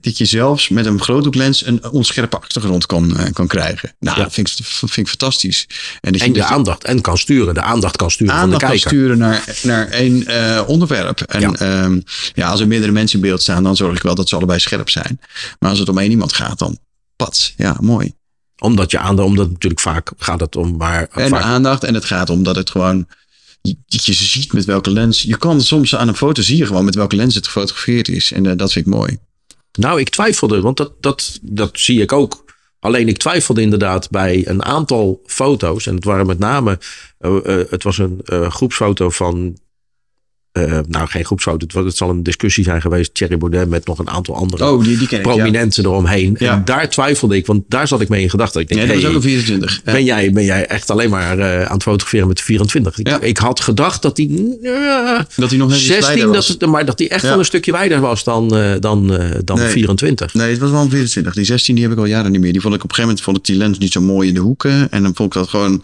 dat 0.00 0.18
je 0.18 0.24
zelfs 0.24 0.68
met 0.68 0.86
een 0.86 1.00
groothoeklens 1.00 1.66
een 1.66 1.90
onscherpe 1.90 2.36
achtergrond 2.36 2.86
kan, 2.86 3.10
uh, 3.16 3.24
kan 3.32 3.46
krijgen. 3.46 3.94
Nou, 3.98 4.16
ja. 4.16 4.22
dat 4.22 4.32
vind 4.32 4.48
ik, 4.48 4.64
vind 4.64 4.96
ik 4.96 5.08
fantastisch. 5.08 5.66
En, 6.00 6.12
dat 6.12 6.20
en 6.20 6.26
je, 6.26 6.32
de 6.32 6.44
aandacht 6.44 6.84
en 6.84 7.00
kan 7.00 7.18
sturen, 7.18 7.54
de 7.54 7.62
aandacht 7.62 7.96
kan 7.96 8.10
sturen 8.10 8.34
aandacht 8.34 8.62
van 8.62 8.70
de 8.70 8.80
kijker. 8.80 8.90
kan 8.90 8.98
sturen 8.98 9.18
naar, 9.18 9.44
naar 9.62 9.88
één 9.88 10.30
uh, 10.30 10.62
onderwerp. 10.66 11.20
En 11.20 11.40
ja. 11.40 11.82
Um, 11.84 12.02
ja, 12.34 12.48
als 12.48 12.60
er 12.60 12.68
meerdere 12.68 12.92
mensen 12.92 13.18
in 13.18 13.24
beeld 13.24 13.42
staan, 13.42 13.62
dan 13.62 13.76
zorg 13.76 13.96
ik 13.96 14.02
wel 14.02 14.14
dat 14.14 14.28
ze 14.28 14.36
allebei 14.36 14.58
scherp 14.58 14.90
zijn. 14.90 15.20
Maar 15.58 15.70
als 15.70 15.78
het 15.78 15.88
om 15.88 15.98
één 15.98 16.10
iemand 16.10 16.32
gaat, 16.32 16.58
dan 16.58 16.78
pats. 17.16 17.54
Ja, 17.56 17.76
mooi. 17.80 18.14
Omdat 18.58 18.90
je 18.90 18.98
aandacht, 18.98 19.28
omdat 19.28 19.50
natuurlijk 19.50 19.80
vaak 19.80 20.10
gaat 20.18 20.40
het 20.40 20.56
om 20.56 20.76
maar. 20.76 21.08
En 21.10 21.28
vaak... 21.28 21.42
aandacht. 21.42 21.84
En 21.84 21.94
het 21.94 22.04
gaat 22.04 22.30
om 22.30 22.42
dat 22.42 22.56
het 22.56 22.70
gewoon. 22.70 23.06
Je, 23.62 23.76
je, 23.86 24.12
ziet 24.12 24.52
met 24.52 24.64
welke 24.64 24.90
lens. 24.90 25.22
Je 25.22 25.36
kan 25.36 25.60
soms 25.60 25.96
aan 25.96 26.08
een 26.08 26.16
foto 26.16 26.42
zie 26.42 26.56
je 26.56 26.66
gewoon 26.66 26.84
met 26.84 26.94
welke 26.94 27.16
lens 27.16 27.34
het 27.34 27.46
gefotografeerd 27.46 28.08
is. 28.08 28.32
En 28.32 28.44
uh, 28.44 28.52
dat 28.56 28.72
vind 28.72 28.86
ik 28.86 28.92
mooi. 28.92 29.18
Nou, 29.72 30.00
ik 30.00 30.08
twijfelde, 30.08 30.60
want 30.60 30.76
dat, 30.76 30.92
dat, 31.00 31.38
dat 31.42 31.70
zie 31.72 32.00
ik 32.00 32.12
ook. 32.12 32.44
Alleen 32.78 33.08
ik 33.08 33.18
twijfelde 33.18 33.60
inderdaad 33.60 34.10
bij 34.10 34.48
een 34.48 34.64
aantal 34.64 35.22
foto's. 35.26 35.86
En 35.86 35.94
het 35.94 36.04
waren 36.04 36.26
met 36.26 36.38
name. 36.38 36.78
Uh, 37.20 37.36
uh, 37.44 37.64
het 37.70 37.82
was 37.82 37.98
een 37.98 38.20
groepsfoto 38.50 39.10
van 39.10 39.58
uh, 40.52 40.78
nou, 40.88 41.08
geen 41.08 41.24
groepsfoto. 41.24 41.84
Het, 41.84 41.96
zal 41.96 42.10
een 42.10 42.22
discussie 42.22 42.64
zijn 42.64 42.80
geweest. 42.80 43.14
Thierry 43.14 43.38
Baudet 43.38 43.68
met 43.68 43.86
nog 43.86 43.98
een 43.98 44.10
aantal 44.10 44.34
andere 44.34 44.70
oh, 44.70 44.84
die, 44.84 44.96
die 44.96 45.20
prominenten 45.20 45.84
eromheen. 45.84 46.36
Ja. 46.38 46.52
En 46.52 46.64
daar 46.64 46.90
twijfelde 46.90 47.36
ik, 47.36 47.46
want 47.46 47.62
daar 47.68 47.88
zat 47.88 48.00
ik 48.00 48.08
mee 48.08 48.22
in 48.22 48.30
gedachten. 48.30 48.60
Ik 48.60 48.68
denk, 48.68 48.80
ja, 48.80 48.86
dat 48.86 48.96
was 48.96 49.04
ook 49.04 49.14
een 49.14 49.22
24. 49.22 49.80
Ja. 49.84 49.92
Ben, 49.92 50.04
jij, 50.04 50.32
ben 50.32 50.44
jij 50.44 50.66
echt 50.66 50.90
alleen 50.90 51.10
maar 51.10 51.38
uh, 51.38 51.62
aan 51.62 51.72
het 51.72 51.82
fotograferen 51.82 52.28
met 52.28 52.36
de 52.36 52.42
24? 52.42 52.98
Ik, 52.98 53.08
ik 53.08 53.38
had 53.38 53.60
gedacht 53.60 54.02
dat 54.02 54.16
hij... 54.16 54.26
Uh, 54.62 55.20
dat 55.36 55.48
hij 55.48 55.58
nog 55.58 55.68
net 55.68 55.78
16, 55.78 56.32
dat 56.32 56.46
het, 56.46 56.66
maar 56.66 56.84
dat 56.84 56.98
hij 56.98 57.10
echt 57.10 57.22
wel 57.22 57.38
een 57.38 57.44
stukje 57.44 57.72
wijder 57.72 58.00
was 58.00 58.24
dan, 58.24 58.48
dan, 58.80 59.06
dan 59.44 59.58
nee. 59.58 59.68
24. 59.68 60.34
Nee, 60.34 60.50
het 60.50 60.58
was 60.58 60.70
wel 60.70 60.80
een 60.80 60.90
24. 60.90 61.34
Die 61.34 61.44
16 61.44 61.74
die 61.74 61.84
heb 61.84 61.92
ik 61.92 61.98
al 61.98 62.04
jaren 62.04 62.32
niet 62.32 62.40
meer. 62.40 62.52
Die 62.52 62.60
vond 62.60 62.74
ik 62.74 62.84
op 62.84 62.88
een 62.88 62.94
gegeven 62.94 63.16
moment 63.16 63.24
vond 63.24 63.36
ik 63.36 63.44
die 63.44 63.56
lens 63.56 63.78
niet 63.78 63.92
zo 63.92 64.00
mooi 64.00 64.28
in 64.28 64.34
de 64.34 64.40
hoeken. 64.40 64.90
En 64.90 65.02
dan 65.02 65.14
vond 65.14 65.34
ik 65.34 65.40
dat 65.40 65.48
gewoon 65.48 65.82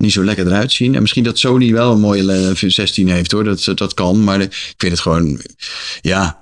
niet 0.00 0.12
zo 0.12 0.24
lekker 0.24 0.46
eruit 0.46 0.72
zien. 0.72 0.94
En 0.94 1.00
misschien 1.00 1.24
dat 1.24 1.38
Sony 1.38 1.72
wel 1.72 1.92
een 1.92 2.00
mooie 2.00 2.54
16 2.54 3.08
heeft 3.08 3.32
hoor. 3.32 3.44
Dat, 3.44 3.72
dat 3.74 3.94
kan. 3.94 4.24
Maar 4.24 4.40
ik 4.40 4.74
vind 4.76 4.92
het 4.92 5.00
gewoon. 5.00 5.40
Ja. 6.00 6.38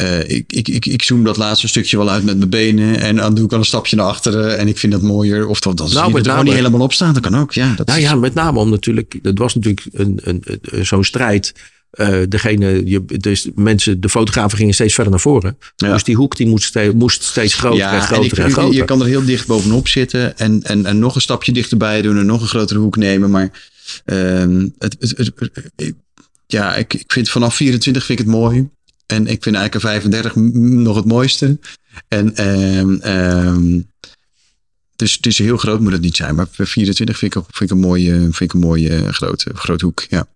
Uh, 0.00 0.28
ik, 0.30 0.52
ik, 0.52 0.68
ik, 0.68 0.86
ik 0.86 1.02
zoom 1.02 1.24
dat 1.24 1.36
laatste 1.36 1.68
stukje 1.68 1.96
wel 1.96 2.10
uit 2.10 2.24
met 2.24 2.36
mijn 2.36 2.50
benen. 2.50 3.00
En 3.00 3.16
dan 3.16 3.34
doe 3.34 3.44
ik 3.44 3.52
al 3.52 3.58
een 3.58 3.64
stapje 3.64 3.96
naar 3.96 4.06
achteren. 4.06 4.58
En 4.58 4.68
ik 4.68 4.78
vind 4.78 4.92
dat 4.92 5.02
mooier. 5.02 5.46
Of 5.46 5.60
dat, 5.60 5.76
dat 5.76 5.92
nou, 5.92 6.14
er 6.14 6.24
gewoon 6.24 6.44
niet 6.44 6.54
helemaal 6.54 6.80
op 6.80 6.92
staan. 6.92 7.14
Dat 7.14 7.22
kan 7.22 7.36
ook. 7.36 7.52
Ja, 7.52 7.74
dat 7.74 7.86
nou 7.86 8.00
ja, 8.00 8.14
met 8.14 8.34
name 8.34 8.58
om 8.58 8.70
natuurlijk. 8.70 9.18
Het 9.22 9.38
was 9.38 9.54
natuurlijk 9.54 9.86
een, 9.92 10.20
een, 10.22 10.42
een, 10.62 10.86
zo'n 10.86 11.04
strijd. 11.04 11.54
Uh, 11.96 12.22
degene, 12.28 12.82
je, 12.84 13.04
dus 13.04 13.48
mensen, 13.54 14.00
de 14.00 14.08
fotografen 14.08 14.58
gingen 14.58 14.74
steeds 14.74 14.94
verder 14.94 15.12
naar 15.12 15.20
voren. 15.20 15.58
Ja. 15.76 15.92
Dus 15.92 16.04
die 16.04 16.16
hoek 16.16 16.36
die 16.36 16.46
moest, 16.46 16.64
steeds, 16.64 16.94
moest 16.94 17.22
steeds 17.22 17.54
groter 17.54 17.78
ja, 17.78 17.94
en 17.94 18.02
groter 18.02 18.38
en, 18.38 18.44
en 18.44 18.50
groter. 18.50 18.74
Je 18.74 18.84
kan 18.84 19.00
er 19.00 19.06
heel 19.06 19.24
dicht 19.24 19.46
bovenop 19.46 19.88
zitten 19.88 20.38
en, 20.38 20.62
en, 20.62 20.86
en 20.86 20.98
nog 20.98 21.14
een 21.14 21.20
stapje 21.20 21.52
dichterbij 21.52 22.02
doen 22.02 22.18
en 22.18 22.26
nog 22.26 22.40
een 22.40 22.48
grotere 22.48 22.78
hoek 22.78 22.96
nemen. 22.96 23.30
Maar 23.30 23.70
uh, 24.04 24.64
het, 24.78 24.96
het, 24.98 25.32
het, 25.76 25.94
ja, 26.46 26.76
ik, 26.76 26.94
ik 26.94 27.12
vind 27.12 27.28
vanaf 27.28 27.54
24 27.54 28.04
vind 28.04 28.20
ik 28.20 28.26
het 28.26 28.34
mooi. 28.34 28.68
En 29.06 29.26
ik 29.26 29.42
vind 29.42 29.56
eigenlijk 29.56 29.74
een 29.74 30.10
35 30.10 30.34
nog 30.84 30.96
het 30.96 31.04
mooiste. 31.04 31.58
En 32.08 32.50
um, 32.50 33.86
dus, 34.96 35.18
dus 35.18 35.38
heel 35.38 35.56
groot 35.56 35.80
moet 35.80 35.92
het 35.92 36.00
niet 36.00 36.16
zijn. 36.16 36.34
Maar 36.34 36.46
24 36.50 37.18
vind 37.18 37.34
ik, 37.34 37.42
vind 37.42 37.70
ik 37.70 37.76
een 37.76 37.82
mooie, 37.82 38.12
vind 38.20 38.40
ik 38.40 38.52
een 38.52 38.60
mooie 38.60 39.12
grote, 39.12 39.50
grote 39.54 39.84
hoek. 39.84 40.06
Ja. 40.08 40.26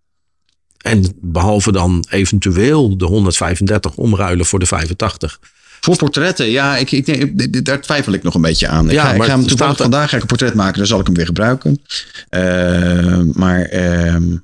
En 0.80 1.04
behalve 1.20 1.72
dan 1.72 2.04
eventueel 2.10 2.98
de 2.98 3.04
135 3.04 3.94
omruilen 3.94 4.46
voor 4.46 4.58
de 4.58 4.66
85. 4.66 5.40
Voor 5.80 5.96
portretten, 5.96 6.50
ja, 6.50 6.76
ik, 6.76 6.90
ik, 6.90 7.64
daar 7.64 7.80
twijfel 7.80 8.12
ik 8.12 8.22
nog 8.22 8.34
een 8.34 8.40
beetje 8.40 8.68
aan. 8.68 8.86
Ja, 8.86 8.90
ik 8.90 8.98
ga, 8.98 9.04
maar 9.04 9.16
ik 9.16 9.32
ga 9.32 9.38
hem 9.38 9.46
toevallig 9.46 9.76
vandaag 9.76 10.10
ga 10.10 10.16
ik 10.16 10.22
een 10.22 10.28
portret 10.28 10.54
maken, 10.54 10.78
dan 10.78 10.86
zal 10.86 11.00
ik 11.00 11.06
hem 11.06 11.14
weer 11.14 11.26
gebruiken. 11.26 11.82
Uh, 12.30 13.20
maar 13.32 13.74
uh, 13.74 14.38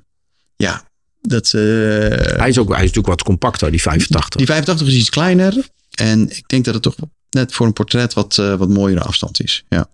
ja, 0.56 0.82
dat. 1.20 1.52
Uh, 1.56 1.62
hij, 2.38 2.48
is 2.48 2.58
ook, 2.58 2.68
hij 2.68 2.84
is 2.84 2.92
natuurlijk 2.92 3.06
wat 3.06 3.22
compacter, 3.22 3.70
die 3.70 3.82
85. 3.82 4.36
Die 4.36 4.46
85 4.46 4.86
is 4.86 4.94
iets 4.94 5.10
kleiner. 5.10 5.68
En 5.90 6.30
ik 6.30 6.48
denk 6.48 6.64
dat 6.64 6.74
het 6.74 6.82
toch 6.82 6.96
net 7.30 7.52
voor 7.52 7.66
een 7.66 7.72
portret 7.72 8.14
wat, 8.14 8.36
uh, 8.40 8.54
wat 8.54 8.68
mooiere 8.68 9.00
afstand 9.00 9.42
is. 9.42 9.64
Ja. 9.68 9.88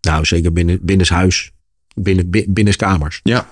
Nou, 0.00 0.24
zeker 0.24 0.52
binnen, 0.52 0.78
binnenshuis, 0.82 1.50
binnen, 1.94 2.30
binnenskamers. 2.48 3.20
Ja. 3.22 3.48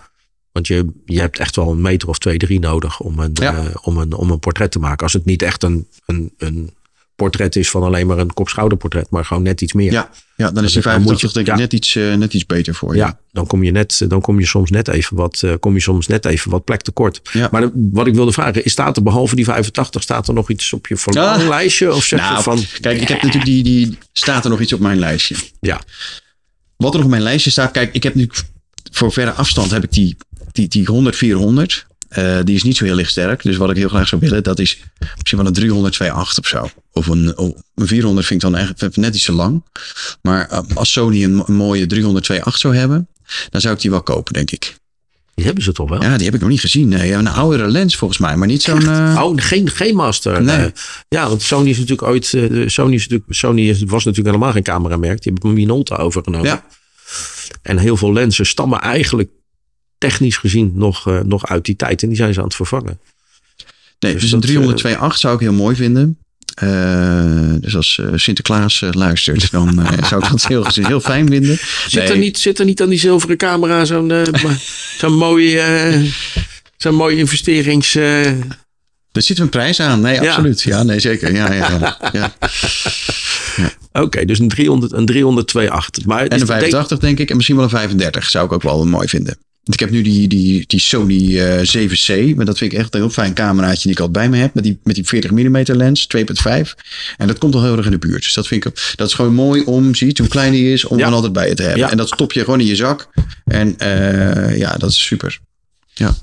Want 0.53 0.67
je, 0.67 0.87
je 1.05 1.21
hebt 1.21 1.39
echt 1.39 1.57
wel 1.57 1.71
een 1.71 1.81
meter 1.81 2.09
of 2.09 2.19
twee, 2.19 2.39
drie 2.39 2.61
nodig 2.61 3.01
om 3.01 3.19
een, 3.19 3.31
ja. 3.35 3.55
uh, 3.55 3.75
om 3.83 3.97
een, 3.97 4.15
om 4.15 4.31
een 4.31 4.39
portret 4.39 4.71
te 4.71 4.79
maken. 4.79 5.03
Als 5.03 5.13
het 5.13 5.25
niet 5.25 5.43
echt 5.43 5.63
een, 5.63 5.89
een, 6.07 6.33
een 6.39 6.71
portret 7.23 7.57
is 7.57 7.71
van 7.71 7.83
alleen 7.83 8.07
maar 8.07 8.19
een 8.19 8.33
kop-schouderportret, 8.33 9.11
maar 9.11 9.25
gewoon 9.25 9.43
net 9.43 9.61
iets 9.61 9.73
meer. 9.73 9.93
Ja, 9.93 10.11
ja 10.37 10.51
dan 10.51 10.65
is 10.65 10.73
die 10.73 10.83
85 10.83 11.33
denk 11.33 11.47
ik 11.47 11.53
ja. 11.53 11.59
net, 11.59 11.73
iets, 11.73 11.95
uh, 11.95 12.15
net 12.15 12.35
iets 12.35 12.47
beter 12.47 12.75
voor 12.75 12.93
je. 12.93 12.99
Ja, 12.99 13.19
dan 13.33 13.47
kom 13.47 13.63
je, 13.63 13.71
net, 13.71 14.05
dan 14.09 14.21
kom 14.21 14.39
je 14.39 14.47
soms 14.47 14.71
net 14.71 14.89
even 14.89 15.17
wat, 15.17 15.43
uh, 15.45 15.53
kom 15.61 15.75
je 15.75 15.81
soms 15.81 16.07
net 16.07 16.25
even 16.25 16.51
wat 16.51 16.65
plek 16.65 16.83
tekort. 16.83 17.21
Ja. 17.33 17.49
Maar 17.51 17.61
de, 17.61 17.71
wat 17.75 18.07
ik 18.07 18.15
wilde 18.15 18.33
vragen, 18.33 18.65
is 18.65 18.73
staat 18.73 18.97
er 18.97 19.03
behalve 19.03 19.35
die 19.35 19.45
85, 19.45 20.03
staat 20.03 20.29
er 20.29 20.35
nog 20.35 20.51
iets 20.51 20.73
op 20.73 20.87
je 20.87 20.97
verlanglijstje? 20.97 21.89
Ah. 21.89 21.97
Of 21.97 22.05
zeg 22.05 22.21
nou, 22.21 22.37
je 22.37 22.43
van... 22.43 22.65
Kijk, 22.81 23.01
ik 23.01 23.09
heb 23.09 23.23
natuurlijk 23.23 23.45
die, 23.45 23.63
die, 23.63 23.99
staat 24.13 24.45
er 24.45 24.51
nog 24.51 24.61
iets 24.61 24.73
op 24.73 24.81
mijn 24.81 24.99
lijstje. 24.99 25.37
Ja. 25.61 25.81
Wat 26.77 26.91
er 26.91 26.97
nog 26.97 27.05
op 27.05 27.11
mijn 27.11 27.23
lijstje 27.23 27.51
staat, 27.51 27.71
kijk, 27.71 27.95
ik 27.95 28.03
heb 28.03 28.15
nu 28.15 28.29
voor 28.93 29.13
verre 29.13 29.33
afstand 29.33 29.71
heb 29.71 29.85
ik 29.85 29.93
die 29.93 30.17
die, 30.53 30.69
die 30.69 30.87
100, 30.87 31.17
400, 31.17 31.87
uh, 32.19 32.39
die 32.45 32.55
is 32.55 32.63
niet 32.63 32.77
zo 32.77 32.85
heel 32.85 32.95
licht 32.95 33.11
sterk. 33.11 33.43
Dus 33.43 33.57
wat 33.57 33.71
ik 33.71 33.77
heel 33.77 33.89
graag 33.89 34.09
zou 34.09 34.21
willen, 34.21 34.43
dat 34.43 34.59
is 34.59 34.83
misschien 35.19 35.39
wel 35.39 35.47
een 35.47 35.53
300, 35.53 35.99
2.8 36.03 36.11
of 36.11 36.47
zo. 36.47 36.71
Of 36.93 37.07
een, 37.07 37.33
een 37.75 37.87
400 37.87 38.27
vind 38.27 38.43
ik 38.43 38.51
dan 38.51 38.61
echt 38.61 38.97
net 38.97 39.15
iets 39.15 39.25
te 39.25 39.33
lang. 39.33 39.65
Maar 40.23 40.49
uh, 40.53 40.59
als 40.75 40.93
Sony 40.93 41.25
een, 41.25 41.43
een 41.47 41.55
mooie 41.55 41.87
300, 41.87 42.33
2.8 42.33 42.39
zou 42.53 42.77
hebben, 42.77 43.09
dan 43.51 43.61
zou 43.61 43.75
ik 43.75 43.81
die 43.81 43.91
wel 43.91 44.03
kopen, 44.03 44.33
denk 44.33 44.51
ik. 44.51 44.75
Die 45.35 45.45
hebben 45.45 45.65
ze 45.65 45.73
toch 45.73 45.89
wel? 45.89 46.03
Ja, 46.03 46.17
die 46.17 46.25
heb 46.25 46.35
ik 46.35 46.41
nog 46.41 46.49
niet 46.49 46.61
gezien. 46.61 46.89
Nee, 46.89 47.13
een 47.13 47.29
oudere 47.29 47.69
lens 47.69 47.97
volgens 47.97 48.19
mij, 48.19 48.37
maar 48.37 48.49
niet 48.49 48.63
zo'n. 48.63 48.83
Uh... 48.83 49.21
Oh, 49.23 49.33
geen, 49.37 49.71
geen 49.71 49.95
master. 49.95 50.43
Nee. 50.43 50.59
Uh, 50.59 50.67
ja, 51.09 51.29
want 51.29 51.43
Sony 51.43 51.69
is 51.69 51.79
natuurlijk 51.79 52.09
ooit. 52.09 52.33
Uh, 52.33 52.69
Sony, 52.69 52.95
is 52.95 53.03
natuurlijk, 53.03 53.35
Sony 53.35 53.69
is, 53.69 53.83
was 53.83 54.05
natuurlijk 54.05 54.35
helemaal 54.35 54.53
geen 54.53 54.63
cameramerk. 54.63 55.23
Die 55.23 55.33
hebben 55.33 55.53
Minolta 55.53 55.97
overgenomen. 55.97 56.47
Ja. 56.47 56.65
En 57.63 57.79
heel 57.79 57.97
veel 57.97 58.13
lenzen 58.13 58.47
stammen 58.47 58.81
eigenlijk 58.81 59.31
technisch 60.03 60.37
gezien 60.37 60.73
nog, 60.75 61.09
uh, 61.09 61.21
nog 61.21 61.47
uit 61.47 61.65
die 61.65 61.77
tijd. 61.77 62.03
En 62.03 62.09
die 62.09 62.17
zijn 62.17 62.33
ze 62.33 62.39
aan 62.39 62.45
het 62.45 62.55
vervangen. 62.55 62.99
Nee, 63.99 64.13
dus, 64.13 64.31
dus 64.31 64.33
een 64.33 64.99
302.8 65.13 65.19
zou 65.19 65.35
ik 65.35 65.41
heel 65.41 65.53
mooi 65.53 65.77
vinden. 65.77 66.17
Uh, 66.63 67.55
dus 67.61 67.77
als 67.77 67.99
uh, 68.01 68.07
Sinterklaas 68.15 68.81
uh, 68.81 68.91
luistert, 68.93 69.51
dan 69.51 69.87
zou 70.09 70.25
ik 70.25 70.31
dat 70.31 70.47
heel, 70.47 70.67
heel 70.73 71.01
fijn 71.01 71.29
vinden. 71.29 71.59
Zit, 71.89 72.03
nee. 72.03 72.13
er 72.13 72.19
niet, 72.19 72.39
zit 72.39 72.59
er 72.59 72.65
niet 72.65 72.83
aan 72.83 72.89
die 72.89 72.99
zilveren 72.99 73.37
camera 73.37 73.85
zo'n 73.85 74.13
zo'n 75.01 75.17
mooie, 75.17 76.03
zo'n 76.77 76.95
mooie 76.95 77.17
investerings... 77.17 77.95
Er 77.95 79.23
zit 79.23 79.39
een 79.39 79.49
prijs 79.49 79.81
aan. 79.81 80.01
Nee, 80.01 80.21
absoluut. 80.21 80.63
Ja, 80.63 80.83
nee, 80.83 81.01
zeker. 81.01 81.35
Ja, 81.35 81.53
ja, 81.53 81.71
ja. 81.71 81.99
ja. 82.13 82.35
ja. 83.57 83.73
Oké, 83.93 84.05
okay, 84.05 84.25
dus 84.25 84.39
een 84.39 84.49
300, 84.49 84.93
een 84.93 85.11
302.8. 85.13 86.07
Maar 86.07 86.27
en 86.27 86.41
een 86.41 86.47
85 86.47 86.89
denk... 86.89 87.01
denk 87.01 87.19
ik. 87.19 87.31
En 87.31 87.37
misschien 87.37 87.57
wel 87.57 87.65
een 87.65 87.71
35 87.71 88.31
zou 88.31 88.45
ik 88.47 88.53
ook 88.53 88.63
wel 88.63 88.87
mooi 88.87 89.09
vinden. 89.09 89.37
Ik 89.65 89.81
heb 89.81 89.91
nu 89.91 90.03
die, 90.03 90.29
die, 90.29 90.67
die 90.67 90.81
Sony 90.81 91.15
uh, 91.15 91.59
7C. 91.59 92.37
Maar 92.37 92.45
dat 92.45 92.59
vind 92.59 92.73
ik 92.73 92.79
echt 92.79 92.95
een 92.95 93.01
heel 93.01 93.11
fijn 93.11 93.35
cameraatje 93.35 93.83
die 93.83 93.93
ik 93.93 94.01
altijd 94.01 94.19
bij 94.19 94.29
me 94.29 94.37
heb. 94.37 94.55
Met 94.55 94.65
die, 94.65 94.81
met 94.83 94.95
die 94.95 95.05
40 95.05 95.31
mm 95.31 95.63
lens, 95.65 96.09
2.5. 96.17 96.23
En 97.17 97.27
dat 97.27 97.39
komt 97.39 97.55
al 97.55 97.63
heel 97.63 97.77
erg 97.77 97.85
in 97.85 97.91
de 97.91 97.99
buurt. 97.99 98.23
Dus 98.23 98.35
dat 98.35 98.47
vind 98.47 98.65
ik 98.65 98.95
dat 98.97 99.09
is 99.09 99.15
gewoon 99.15 99.35
mooi 99.35 99.63
om, 99.65 99.95
zie 99.95 100.07
je 100.07 100.15
hoe 100.17 100.29
klein 100.29 100.53
die 100.53 100.73
is, 100.73 100.85
om 100.85 100.99
ja. 100.99 101.05
dan 101.05 101.13
altijd 101.13 101.33
bij 101.33 101.49
je 101.49 101.55
te 101.55 101.63
hebben. 101.63 101.81
Ja. 101.81 101.91
En 101.91 101.97
dat 101.97 102.09
stop 102.09 102.33
je 102.33 102.45
gewoon 102.45 102.61
in 102.61 102.67
je 102.67 102.77
zak. 102.77 103.09
En 103.45 103.75
uh, 103.79 104.59
ja, 104.59 104.77
dat 104.77 104.91
is 104.91 105.05
super. 105.05 105.39
Ja. 105.95 106.15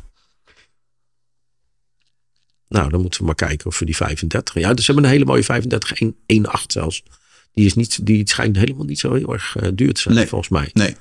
Nou, 2.68 2.90
dan 2.90 3.02
moeten 3.02 3.20
we 3.20 3.26
maar 3.26 3.36
kijken 3.36 3.66
of 3.66 3.80
we 3.80 3.86
die 3.86 3.96
35. 3.96 4.54
Ja, 4.54 4.74
dus 4.74 4.86
ze 4.86 4.92
hebben 4.92 5.10
een 5.10 5.16
hele 5.16 5.26
mooie 5.26 5.44
35, 5.44 6.02
1.8 6.02 6.66
zelfs. 6.68 7.04
Die, 7.54 7.66
is 7.66 7.74
niet, 7.74 8.06
die 8.06 8.30
schijnt 8.30 8.58
helemaal 8.58 8.86
niet 8.86 9.00
zo 9.00 9.14
heel 9.14 9.34
erg 9.34 9.56
uh, 9.62 9.70
duur 9.74 9.94
te 9.94 10.02
zijn, 10.02 10.16
nee. 10.16 10.28
volgens 10.28 10.50
mij. 10.50 10.70
Nee. 10.74 10.96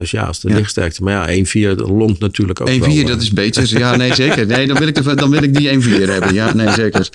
Dus 0.00 0.10
ja, 0.10 0.22
als 0.22 0.40
de 0.40 0.48
ja. 0.48 0.54
lichtsterkte. 0.54 1.02
Maar 1.02 1.36
ja, 1.36 1.44
1-4 1.74 1.76
longt 1.76 2.20
natuurlijk 2.20 2.60
ook 2.60 2.70
1-4, 2.70 2.78
wel, 2.78 3.04
dat 3.04 3.22
is 3.22 3.30
beter. 3.30 3.78
Ja, 3.78 3.96
nee, 3.96 4.14
zeker. 4.14 4.46
Nee, 4.46 4.66
dan 4.66 4.78
wil 4.78 4.88
ik, 4.88 4.94
de, 4.94 5.14
dan 5.14 5.30
wil 5.30 5.42
ik 5.42 5.54
die 5.54 5.82
1-4 5.82 5.88
hebben. 5.88 6.34
Ja, 6.34 6.54
nee, 6.54 6.70
zeker. 6.72 7.08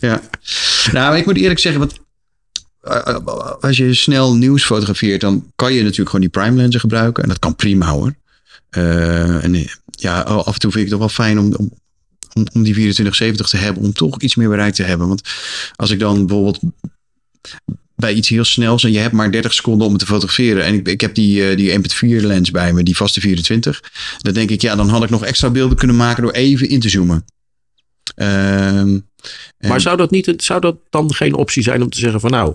Ja. 0.00 0.20
Nou, 0.92 1.16
ik 1.16 1.26
moet 1.26 1.36
eerlijk 1.36 1.60
zeggen, 1.60 1.80
wat, 1.80 1.98
als 3.60 3.76
je 3.76 3.94
snel 3.94 4.34
nieuws 4.34 4.64
fotografeert, 4.64 5.20
dan 5.20 5.52
kan 5.56 5.72
je 5.72 5.82
natuurlijk 5.82 6.10
gewoon 6.10 6.30
die 6.30 6.40
prime 6.40 6.56
lenzen 6.56 6.80
gebruiken. 6.80 7.22
En 7.22 7.28
dat 7.28 7.38
kan 7.38 7.56
prima 7.56 7.90
hoor. 7.90 8.14
Uh, 8.76 9.44
en 9.44 9.66
ja, 9.90 10.20
af 10.20 10.54
en 10.54 10.60
toe 10.60 10.70
vind 10.72 10.84
ik 10.84 10.90
het 10.90 10.90
toch 10.90 10.98
wel 10.98 11.26
fijn 11.26 11.38
om, 11.38 11.54
om, 11.54 11.70
om 12.32 12.62
die 12.62 12.74
2470 12.74 13.48
te 13.48 13.56
hebben. 13.56 13.82
Om 13.82 13.92
toch 13.92 14.20
iets 14.20 14.34
meer 14.34 14.48
bereik 14.48 14.74
te 14.74 14.82
hebben. 14.82 15.08
Want 15.08 15.22
als 15.76 15.90
ik 15.90 15.98
dan 15.98 16.26
bijvoorbeeld 16.26 16.60
bij 18.02 18.14
iets 18.14 18.28
heel 18.28 18.44
snels 18.44 18.84
en 18.84 18.92
je 18.92 18.98
hebt 18.98 19.12
maar 19.12 19.32
30 19.32 19.54
seconden 19.54 19.86
om 19.86 19.92
het 19.92 20.00
te 20.00 20.06
fotograferen. 20.06 20.64
En 20.64 20.74
ik, 20.74 20.88
ik 20.88 21.00
heb 21.00 21.14
die, 21.14 21.50
uh, 21.50 21.56
die 21.56 21.70
1.4 22.20 22.26
lens 22.26 22.50
bij 22.50 22.72
me, 22.72 22.82
die 22.82 22.96
vaste 22.96 23.20
24. 23.20 23.82
Dan 24.18 24.32
denk 24.32 24.50
ik, 24.50 24.60
ja, 24.60 24.76
dan 24.76 24.88
had 24.88 25.02
ik 25.02 25.10
nog 25.10 25.24
extra 25.24 25.50
beelden 25.50 25.76
kunnen 25.76 25.96
maken 25.96 26.22
door 26.22 26.32
even 26.32 26.68
in 26.68 26.80
te 26.80 26.88
zoomen. 26.88 27.24
Um, 28.16 29.08
maar 29.58 29.80
zou 29.80 29.96
dat, 29.96 30.10
niet, 30.10 30.34
zou 30.36 30.60
dat 30.60 30.76
dan 30.90 31.14
geen 31.14 31.34
optie 31.34 31.62
zijn 31.62 31.82
om 31.82 31.90
te 31.90 31.98
zeggen 31.98 32.20
van 32.20 32.30
nou, 32.30 32.54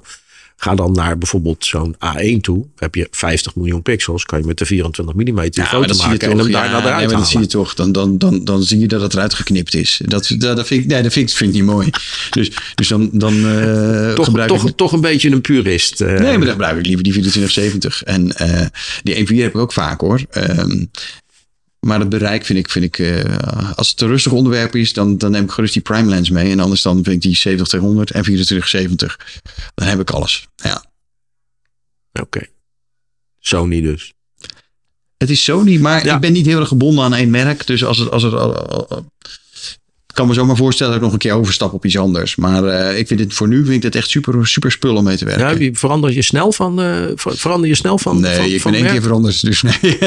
Ga 0.60 0.76
dan 0.76 0.91
naar 0.91 1.17
bijvoorbeeld 1.17 1.65
zo'n 1.65 1.96
A1 1.96 2.41
toe. 2.41 2.65
Heb 2.76 2.96
je 2.96 3.08
50 3.12 3.56
miljoen 3.56 3.82
pixels. 3.82 4.26
Kan 4.26 4.39
je 4.39 4.46
met 4.46 4.58
de 4.58 4.65
24 4.65 5.15
mm 5.15 5.48
ja, 5.52 5.65
foto 5.65 5.96
maken 5.96 6.32
en 6.32 6.38
hem 6.38 6.48
ja, 6.48 6.62
daarna 6.62 6.80
eruit 6.80 7.08
nee, 7.08 7.17
dat 7.17 7.28
zie 7.28 7.39
je 7.39 7.46
toch. 7.46 7.74
Dan, 7.74 7.91
dan, 7.91 8.17
dan, 8.17 8.46
dan 8.46 8.63
zie 8.63 8.80
je 8.80 8.88
dat 8.88 9.02
het 9.02 9.13
eruit 9.13 9.34
geknipt 9.34 9.74
is. 9.74 10.02
Dat, 10.06 10.28
dat, 10.38 10.58
dat, 10.58 10.67
vind, 10.67 10.84
ik, 10.84 10.89
nee, 10.89 11.02
dat 11.02 11.13
vind, 11.13 11.30
ik, 11.30 11.36
vind 11.36 11.50
ik 11.50 11.56
niet 11.56 11.65
mooi. 11.65 11.89
Dus, 12.30 12.52
dus 12.76 12.88
dan, 12.88 13.10
dan 13.12 13.34
uh, 13.34 14.13
toch, 14.13 14.46
toch, 14.46 14.72
toch 14.76 14.91
een 14.91 15.02
beetje 15.02 15.30
een 15.30 15.41
purist. 15.41 16.02
Uh. 16.02 16.08
Nee, 16.08 16.20
maar 16.20 16.39
dan 16.39 16.50
gebruik 16.50 16.78
ik 16.78 16.86
liever 16.86 17.04
die 17.04 17.13
2470. 17.13 18.04
En 18.04 18.34
uh, 18.41 18.65
die 19.04 19.28
1.4 19.28 19.36
heb 19.36 19.54
ik 19.54 19.62
ook 19.62 19.74
vaak 19.74 20.02
hoor. 20.02 20.22
Um, 20.38 20.89
maar 21.80 22.00
het 22.00 22.10
bereik 22.10 22.46
vind 22.46 22.60
ik, 22.60 22.70
vind 22.70 22.86
ik 22.86 22.98
uh, 22.98 23.72
als 23.76 23.90
het 23.90 24.02
een 24.02 24.08
rustig 24.08 24.32
onderwerp 24.32 24.76
is, 24.76 24.94
dan, 24.94 25.18
dan 25.18 25.32
neem 25.32 25.44
ik 25.44 25.52
gerust 25.52 25.74
die 25.74 25.82
prime 25.82 26.10
lens 26.10 26.30
mee. 26.30 26.52
En 26.52 26.60
anders 26.60 26.82
dan 26.82 27.04
vind 27.04 27.16
ik 27.16 27.22
die 27.22 27.36
70 27.36 27.74
en 27.74 28.04
2470. 28.06 29.42
Dan 29.76 29.88
heb 29.88 30.00
ik 30.00 30.10
alles. 30.10 30.48
Ja. 30.56 30.86
Oké. 32.13 32.22
Okay. 32.22 32.50
Sony 33.40 33.82
dus. 33.82 34.13
Het 35.18 35.30
is 35.30 35.44
Sony, 35.44 35.78
maar 35.78 36.06
ik 36.06 36.20
ben 36.20 36.34
niet 36.34 36.46
heel 36.46 36.60
erg 36.60 36.68
gebonden 36.68 37.04
aan 37.04 37.13
één 37.13 37.30
merk. 37.30 37.68
Dus 37.68 37.84
als 37.84 37.98
het, 37.98 38.12
als 38.12 38.24
het, 38.24 38.34
kan 40.18 40.28
me 40.28 40.34
zomaar 40.34 40.56
voorstellen 40.56 40.92
dat 40.92 41.02
ik 41.02 41.06
nog 41.06 41.14
een 41.16 41.30
keer 41.30 41.34
overstap 41.34 41.74
op 41.74 41.86
iets 41.86 41.98
anders. 41.98 42.36
Maar 42.36 42.64
uh, 42.64 42.98
ik 42.98 43.08
vind 43.08 43.20
het 43.20 43.34
voor 43.34 43.48
nu 43.48 43.64
vind 43.64 43.76
ik 43.76 43.84
het 43.84 43.96
echt 43.96 44.10
super, 44.10 44.48
super 44.48 44.72
spul 44.72 44.96
om 44.96 45.04
mee 45.04 45.18
te 45.18 45.26
werken. 45.26 45.64
Ja, 45.64 45.70
verander 45.74 46.14
je 46.14 46.22
snel 46.22 46.52
van? 46.52 46.82
Uh, 46.82 47.06
verander 47.16 47.70
je 47.70 47.76
snel 47.76 47.98
van? 47.98 48.20
Nee, 48.20 48.36
van, 48.36 48.46
ik 48.46 48.64
ben 48.64 48.74
één 48.74 48.92
keer 48.92 49.02
veranderd. 49.02 49.42
Dus 49.42 49.62
nee. 49.62 49.78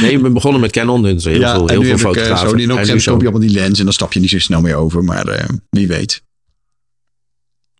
nee, 0.00 0.10
je 0.10 0.18
bent 0.18 0.34
begonnen 0.34 0.60
met 0.60 0.70
Canon. 0.70 1.02
Dus 1.02 1.24
heel 1.24 1.40
ja, 1.40 1.54
veel, 1.54 1.68
heel 1.68 1.82
veel 1.82 1.98
fotografen. 1.98 2.34
Ik, 2.34 2.54
uh, 2.54 2.66
Sony, 2.68 2.88
en 2.88 2.96
op 2.96 3.04
koop 3.04 3.20
je 3.20 3.28
allemaal 3.28 3.48
die 3.48 3.58
lens 3.58 3.78
en 3.78 3.84
dan 3.84 3.94
stap 3.94 4.12
je 4.12 4.20
niet 4.20 4.30
zo 4.30 4.38
snel 4.38 4.60
meer 4.60 4.74
over. 4.74 5.04
Maar 5.04 5.46
wie 5.70 5.88
weet. 5.88 6.22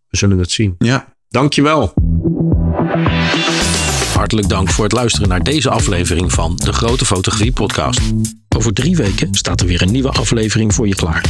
We 0.08 0.16
zullen 0.16 0.38
het 0.38 0.50
zien. 0.50 0.74
Ja. 0.78 1.14
Dankjewel. 1.28 1.94
Hartelijk 4.14 4.48
dank 4.48 4.70
voor 4.70 4.84
het 4.84 4.92
luisteren 4.92 5.28
naar 5.28 5.42
deze 5.42 5.70
aflevering 5.70 6.32
van 6.32 6.56
de 6.56 6.72
Grote 6.72 7.04
Fotografie 7.04 7.52
Podcast. 7.52 8.00
Over 8.56 8.72
drie 8.72 8.96
weken 8.96 9.34
staat 9.34 9.60
er 9.60 9.66
weer 9.66 9.82
een 9.82 9.92
nieuwe 9.92 10.10
aflevering 10.10 10.74
voor 10.74 10.88
je 10.88 10.94
klaar. 10.94 11.24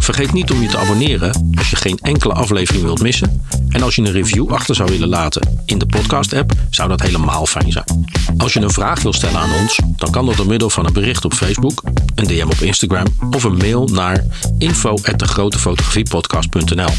Vergeet 0.00 0.32
niet 0.32 0.50
om 0.50 0.62
je 0.62 0.68
te 0.68 0.78
abonneren 0.78 1.52
als 1.54 1.70
je 1.70 1.76
geen 1.76 1.98
enkele 2.02 2.32
aflevering 2.32 2.84
wilt 2.84 3.02
missen. 3.02 3.42
En 3.68 3.82
als 3.82 3.94
je 3.94 4.02
een 4.02 4.12
review 4.12 4.52
achter 4.52 4.74
zou 4.74 4.90
willen 4.90 5.08
laten 5.08 5.62
in 5.64 5.78
de 5.78 5.86
podcast-app, 5.86 6.52
zou 6.70 6.88
dat 6.88 7.00
helemaal 7.00 7.46
fijn 7.46 7.72
zijn. 7.72 8.06
Als 8.36 8.52
je 8.52 8.60
een 8.60 8.70
vraag 8.70 9.02
wil 9.02 9.12
stellen 9.12 9.40
aan 9.40 9.52
ons, 9.60 9.78
dan 9.96 10.10
kan 10.10 10.26
dat 10.26 10.36
door 10.36 10.46
middel 10.46 10.70
van 10.70 10.86
een 10.86 10.92
bericht 10.92 11.24
op 11.24 11.34
Facebook, 11.34 11.82
een 12.14 12.26
DM 12.26 12.46
op 12.46 12.60
Instagram 12.60 13.06
of 13.30 13.44
een 13.44 13.56
mail 13.56 13.86
naar 13.86 14.24
info@degrotefotografiepodcast.nl. 14.58 16.90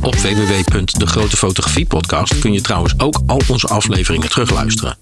Op 0.00 0.14
www.degrotefotografiepodcast 0.14 2.38
kun 2.38 2.52
je 2.52 2.60
trouwens 2.60 2.98
ook 2.98 3.20
al 3.26 3.40
onze 3.48 3.68
afleveringen 3.68 4.28
terugluisteren. 4.28 4.96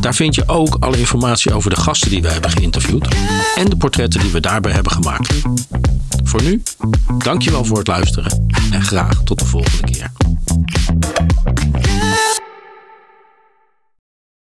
Daar 0.00 0.14
vind 0.14 0.34
je 0.34 0.48
ook 0.48 0.76
alle 0.80 0.98
informatie 0.98 1.54
over 1.54 1.70
de 1.70 1.76
gasten 1.76 2.10
die 2.10 2.22
we 2.22 2.28
hebben 2.28 2.50
geïnterviewd 2.50 3.08
en 3.54 3.64
de 3.64 3.76
portretten 3.76 4.20
die 4.20 4.30
we 4.30 4.40
daarbij 4.40 4.72
hebben 4.72 4.92
gemaakt. 4.92 5.34
Voor 6.24 6.42
nu, 6.42 6.62
dankjewel 7.18 7.64
voor 7.64 7.78
het 7.78 7.86
luisteren 7.86 8.46
en 8.70 8.82
graag 8.82 9.22
tot 9.24 9.38
de 9.38 9.44
volgende 9.44 9.92
keer. 9.92 10.10